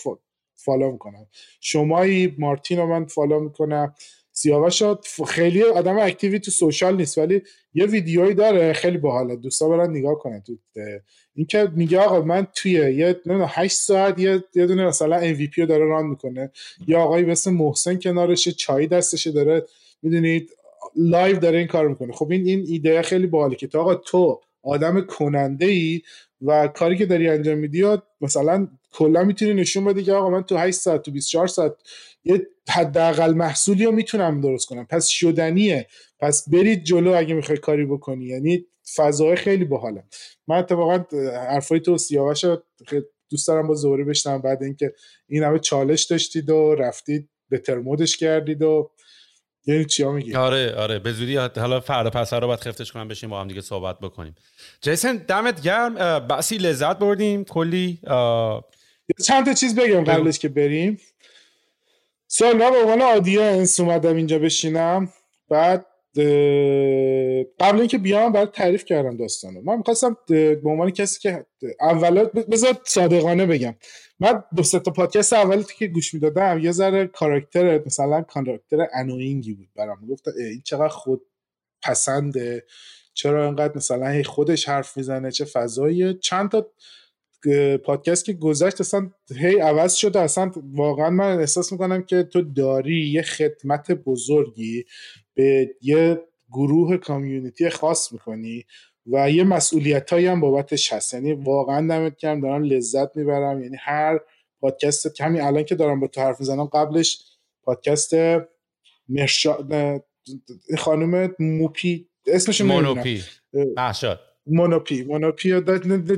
[0.55, 1.27] فالو می‌کنم.
[1.61, 3.95] شمایی مارتین رو من فالو می‌کنم.
[4.39, 4.83] سیاوش
[5.27, 7.43] خیلی آدم اکتیوی تو سوشال نیست ولی
[7.75, 9.37] یه ویدیویی داره خیلی باحاله.
[9.37, 10.53] دوستا برن نگاه کنن تو
[11.35, 15.67] اینکه میگه آقا من توی یه 8 ساعت یه یه دونه مثلا ام وی رو
[15.67, 16.51] داره ران می‌کنه.
[16.89, 19.67] یا آقایی مثل محسن کنارشه چای دستشه داره
[20.03, 20.51] می‌دونید
[20.97, 22.13] live داره این کار می‌کنه.
[22.13, 26.03] خب این این ایده خیلی باحاله که تو آقا تو آدم کننده ای
[26.43, 27.85] و کاری که داری انجام میدی
[28.21, 31.73] مثلا کلا می‌تونی نشون بدی که آقا من تو 8 ساعت تو 24 ساعت
[32.27, 34.87] یه حداقل محصولی رو می‌تونم درست کنم.
[34.87, 35.87] پس شدنیه.
[36.21, 38.25] پس برید جلو اگه می‌خوای کاری بکنی.
[38.25, 38.67] یعنی
[38.97, 40.05] فضای خیلی باحاله.
[40.49, 41.05] من اتفاقا
[41.51, 42.45] حرفای تو سیاوش
[43.31, 44.93] دوست دارم با زوری بشنم بعد اینکه
[45.29, 48.91] این همه چالش داشتید و رفتید به ترمودش کردید و
[49.67, 50.99] یعنی چیا میگی؟ آره آره.
[50.99, 54.35] به زودی حالا فردا پس رو باید خفتش کنم بشیم با هم دیگه صحبت بکنیم.
[54.81, 55.95] جیسن دمت گرم.
[56.27, 58.01] بسی لذت بردیم کلی.
[59.25, 60.99] چند تا چیز بگم قبلش که بریم.
[62.39, 65.13] سال من به عنوان آدینس اومدم اینجا بشینم.
[65.49, 65.87] بعد
[67.61, 69.63] قبل اینکه بیام برای تعریف کردم داستانو.
[69.63, 71.47] من می‌خواستم به عنوان کسی که
[71.81, 73.75] اولا بذار صادقانه بگم.
[74.21, 79.69] من دو تا پادکست اولی که گوش می‌دادم یه ذره کاراکتر مثلا کاراکتر انوینگی بود
[79.77, 80.07] برام.
[80.11, 81.23] گفت این چقدر خود
[81.83, 82.65] پسنده.
[83.15, 86.67] چرا انقدر مثلا خودش حرف می‌زنه چه فضایی چند تا
[87.85, 90.21] پادکست که گذشت اصلا هی عوض شده.
[90.21, 94.85] اصلا واقعا من احساس می‌کنم که تو داری یه خدمت بزرگی
[95.35, 96.21] به یه
[96.53, 98.65] گروه کامیونیتی خاص می‌کنی
[99.13, 101.15] و یه مسئولیت هایی هم بابتش هست.
[101.15, 103.63] یعنی واقعا دمت کم دارم لذت می‌برم.
[103.63, 104.21] یعنی هر
[104.61, 107.19] پادکست همین الان که دارم با تو حرف می‌زنم قبلش
[107.63, 108.15] پادکست
[109.09, 109.59] مرشا
[110.79, 113.23] خانم موپی اسمش مونوپی.
[113.77, 115.03] محشاد مونوپی.
[115.05, 115.63] مونوپی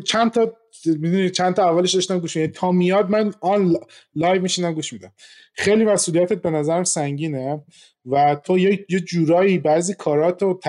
[0.05, 0.57] چند تا
[0.87, 3.77] می‌دونی چند تا اولش داشتم گوش میدم تا میاد من آن
[4.15, 5.13] لایو میشینم گوش میدم
[5.55, 7.65] خیلی مسئولیتت به نظرم سنگینه
[8.07, 10.61] و تو یه, جورایی بعضی کارات و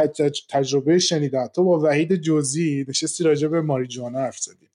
[0.49, 4.69] تجربه شنیدن تو با وحید جزی نشستی راجع به ماریجوانا حرف زدی.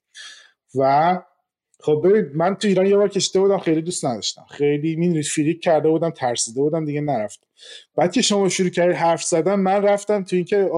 [0.75, 1.19] و
[1.81, 4.47] خب من تو ایران یه بار کشته بودم خیلی دوست نداشتم.
[4.51, 7.47] خیلی می‌دونی فریک کرده بودم ترسیده بودم دیگه نرفتم
[7.97, 10.71] بعد که شما شروع کردی حرف زدن من رفتم تو اینکه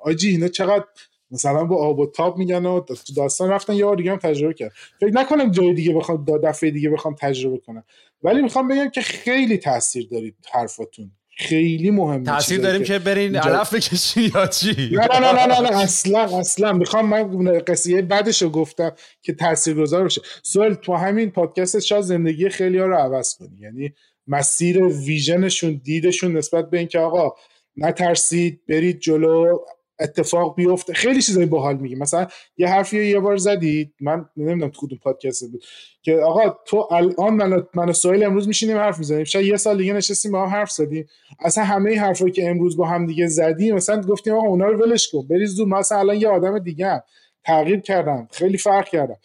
[0.00, 0.84] آجی اینا چقدر
[1.32, 2.80] مثلا با آب و تاب میگن و
[3.16, 4.72] داستان رفتن یه بار دیگه هم تجربه کرد.
[5.00, 7.84] فکر نکنم جای دیگه بخوام دفعه دیگه بخوام تجربه کنم.
[8.22, 11.10] ولی می‌خوام بگم که خیلی تاثیر دارید حرفاتون.
[11.36, 15.82] خیلی مهمه تاثیر داریم که برین علف بکشین یا چی؟ نه نه نه نه نه
[15.82, 16.72] اصلا اصلا.
[16.72, 22.48] می‌خوام من قصیه بعدش رو گفتم که تاثیرگذار بشه سوال تو همین پادکست شاید زندگی
[22.48, 23.58] خیلی ها رو عوض کنی.
[23.60, 23.92] یعنی
[24.26, 27.34] مسیر ویژنشون دیدشون نسبت به اینکه آقا
[27.76, 29.58] نترسید برید جلو
[30.02, 30.92] اتفاق بیفته.
[30.92, 31.94] خیلی چیزای باحال میگی.
[31.94, 32.26] مثلا
[32.56, 33.94] یه حرفی یه بار زدید.
[34.00, 35.64] من نمی‌دونم تو کدوم پادکست بود.
[36.02, 39.24] که آقا تو الان من من سوال امروز میشینیم حرف می‌زنیم.
[39.24, 41.06] شاید یه سال دیگه نشستیم با هم حرف زدیم.
[41.40, 45.10] اصلا همه حرفایی که امروز با هم دیگه زدیم مثلا گفتیم آقا اونا رو ولش
[45.12, 45.26] کن.
[45.28, 47.02] بریز دور مثلا الان یه آدم دیگه هم.
[47.44, 48.28] تغییر کردم.
[48.32, 49.16] خیلی فرق کردم.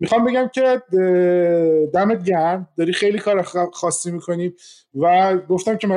[0.00, 0.82] می‌خوام بگم که
[1.94, 2.68] دمت گرم.
[2.78, 4.54] داری خیلی کار خاصی می‌کنیم
[4.94, 5.88] و گفتم که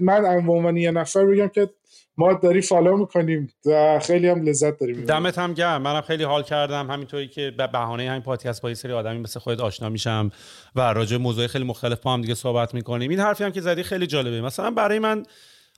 [0.00, 1.68] من به عنوان یه نفر بگم که
[2.16, 3.54] ما داری فالو می‌کنیم.
[3.66, 5.04] و خیلی هم لذت داریم.
[5.04, 5.82] دمت هم گرم.
[5.82, 6.90] منم خیلی حال کردم.
[6.90, 10.30] همینطوری که به بهانه همین پادکست با یه سری آدمی مثل خودت آشنا میشم
[10.76, 13.10] و راجع موضوع خیلی مختلف با هم دیگه صحبت می‌کنیم.
[13.10, 14.40] این حرفی هم که زدی خیلی جالبه.
[14.40, 15.22] مثلا برای من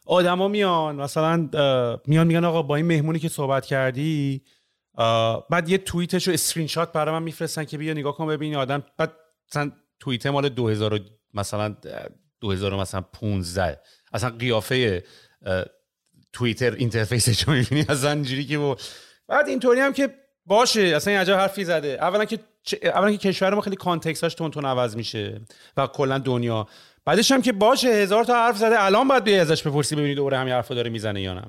[0.06, 1.36] آدما میان مثلا
[2.06, 4.42] میان میگن آقا با این مهمونی که صحبت کردی
[5.50, 8.82] بعد یه توییتش رو اسکرین شات برای من میفرستن که بیا نگاه کن ببین آدم.
[8.98, 9.12] بعد
[9.50, 11.00] مثلا توییت مال 2000
[11.34, 11.76] مثلا
[12.40, 13.80] 2000 مثلا 15
[14.12, 15.04] اصلا قیافه
[16.34, 18.76] توییتر اینترفیسش رو می‌بینی اصلا اینجوری که با...
[19.28, 20.14] بعد اینطوری هم که
[20.46, 21.98] باشه اصلا این عجب حرفی زده.
[22.00, 22.38] اولا که
[22.82, 25.40] اولا که کشور ما خیلی کانتکستاش تون تون عوض میشه
[25.76, 26.68] و کلا دنیا.
[27.06, 28.84] بعدش هم که باشه هزار تا حرف زده.
[28.84, 31.42] الان باید بیای ازش بپرسی ببینید دوره همین حرفا داره می‌زنه یا نه.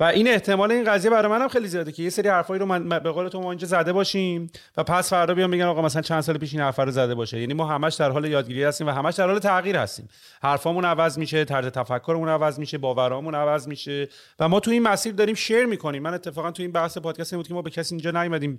[0.00, 2.88] و این احتمال این قضیه برای منم خیلی زیاده که یه سری حرفایی رو من
[2.88, 6.20] به قول تو ما اینجا زده باشیم و پس فردا بیان میگن آقا مثلا چند
[6.20, 7.40] سال پیش این حرفا رو زده باشه.
[7.40, 10.08] یعنی ما همش در حال یادگیری هستیم و همش در حال تغییر هستیم.
[10.42, 14.08] حرفامون عوض میشه طرز تفکرمون عوض میشه باورامون عوض میشه
[14.38, 16.02] و ما تو این مسیر داریم شیر می‌کنیم.
[16.02, 18.58] من اتفاقا تو این بحث پادکست بود که ما به کسی اینجا نیومدیم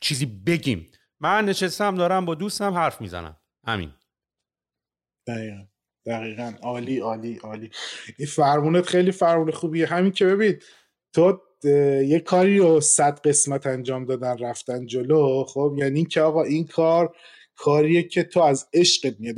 [0.00, 0.90] چیزی بگیم.
[1.20, 3.36] من نشستم دارم با دوستم حرف می‌زنم.
[3.66, 3.92] همین
[5.26, 5.71] دقیقا.
[6.06, 6.52] دقیقا.
[6.62, 7.70] عالی عالی عالی.
[8.18, 9.86] این فرمونت خیلی فرمون خوبیه.
[9.86, 10.56] همین که ببین
[11.12, 11.40] تو
[12.06, 17.14] یه کاری رو صد قسمت انجام دادن رفتن جلو خب؟ یعنی که آقا این کار
[17.56, 19.36] کاریه که تو از عشقت میاد.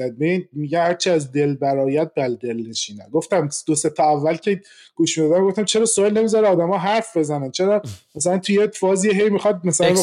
[0.53, 3.09] میگه هرچی از دل برایت بل دل نشینه.
[3.13, 4.61] گفتم دو سه تا اول که
[4.95, 7.83] گوش می‌دادم گفتم چرا سوال نمی‌ذاره آدما حرف بزنن؟ چرا
[8.15, 9.95] مثلا توی یه فازی هی می‌خواد مثلا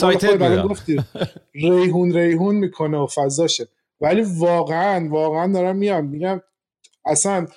[0.68, 1.00] گفتی.
[1.54, 3.68] ریحون ریحون می‌کنه و فضاشه
[4.02, 6.06] ولی واقعا واقعا دارم میام.
[6.06, 6.42] میگم
[7.06, 7.48] اصلا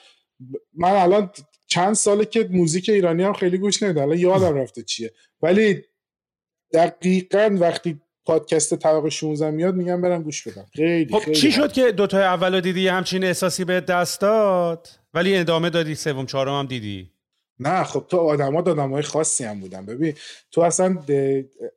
[0.75, 1.31] من الان
[1.67, 4.03] چند ساله که موزیک ایرانی هم خیلی گوش نمیدم.
[4.03, 5.13] الان یادم رفته چیه.
[5.43, 5.83] ولی
[6.73, 10.67] دقیقا وقتی پادکست طبقه 16 میاد میگم برم گوش بدم.
[10.75, 15.71] خیلی خب چی شد که دوتای اولو دیدی همچین احساسی به دست داد؟ ولی ادامه
[15.71, 17.11] دادی سوم چهارم هم دیدی.
[17.59, 19.87] نه خب تو آدما های خاصی هم بودن.
[19.87, 20.15] ببین
[20.51, 20.99] تو اصلا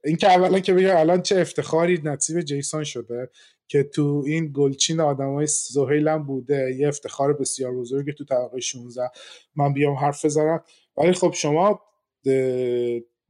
[0.04, 3.30] این که اولا که بگم الان چه افتخاری نصیب جیسون شده.
[3.68, 9.10] که تو این گلچین های زهیل هم بوده یه افتخار بسیار بزرگی تو طبقه 16
[9.56, 10.64] من بیام حرف بزنم.
[10.98, 11.82] ولی خب شما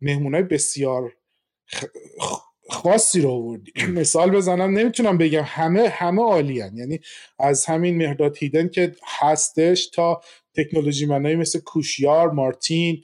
[0.01, 1.13] های بسیار
[2.69, 3.71] خاصی رو آوردی.
[3.99, 6.99] مثال بزنم نمی‌تونم بگم همه همه عالیان یعنی
[7.39, 10.21] از همین مهداد هیدن که هستش تا
[10.55, 13.03] تکنولوژی منایی مثل کوشیار مارتین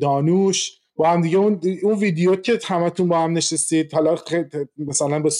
[0.00, 4.16] دانوش با هم دیگه اون, اون ویدیو که همتون با هم نشستید حالا
[4.78, 5.30] مثلا با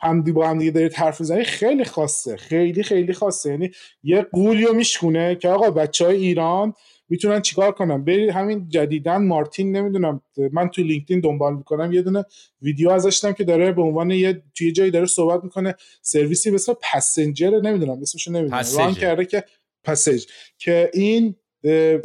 [0.00, 3.50] هم با هم دیگه دارید حرف می‌زنید خیلی خاصه خیلی خیلی خاصه.
[3.50, 3.70] یعنی
[4.02, 6.74] یه قولیو میشکونه که آقا بچه های ایران
[7.08, 10.20] می‌تونن چیکار کنم برید همین جدیدن مارتین نمی‌دونم
[10.52, 12.24] من تو لینکدین دنبال می‌کنم یه دونه
[12.62, 17.60] ویدیو ازش که داره به عنوان یه توی جایی داره صحبت می‌کنه سرویسی مثل پسنجر
[17.60, 18.62] نمی‌دونم اسمشو نمی‌دونم.
[18.78, 19.44] ران کرده که
[19.84, 20.26] پسیج
[20.58, 21.34] که این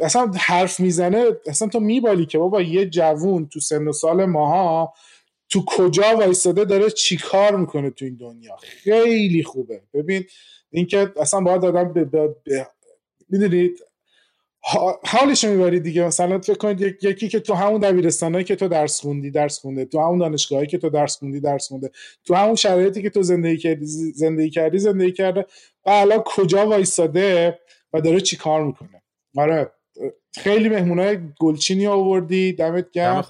[0.00, 4.94] اصلا حرف می‌زنه اصلا تو میبالی که بابا یه جوون تو سن و سال ماها
[5.48, 9.80] تو کجا وایستاده داره چیکار می‌کنه تو این دنیا؟ خیلی خوبه.
[9.94, 10.24] ببین
[10.70, 12.08] اینکه اصلا باید آدم
[13.28, 13.80] می‌دونید
[15.04, 16.04] حالش می‌بری دیگه.
[16.04, 20.00] مثلا فکر کنید یکی که تو همون دبیرستانایی که تو درس خوندی درس خونده تو
[20.00, 21.90] همون دانشگاهی که تو درس خوندی درس خونده
[22.24, 25.46] تو همون شرایطی که تو زندگی کردی زندگی کردی زندگی کرده
[25.86, 27.58] و الان کجا وایساده
[27.92, 29.02] و داره چی کار می‌کنه؟
[29.36, 29.72] آره
[30.34, 33.24] خیلی مهمونای گلچینی آوردی دمت گرم.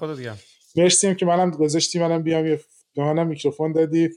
[0.75, 2.59] مرسی که منم گذاشتی منم بیام یه
[2.95, 4.09] به منم میکروفون دادی.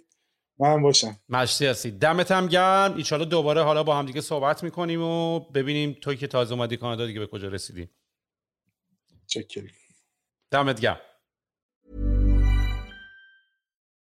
[0.58, 1.16] من باشم.
[1.28, 1.90] مشتی هستی.
[1.90, 2.96] دمت هم گرم.
[2.96, 7.06] ایشالا دوباره حالا با هم دیگه صحبت می‌کنیم و ببینیم توی که تازه اومدی کانادا
[7.06, 7.88] دیگه به کجا رسیدی.
[9.26, 9.70] چکری
[10.50, 11.00] دمت گرم.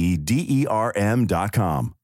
[0.00, 1.94] e d e r m dot com.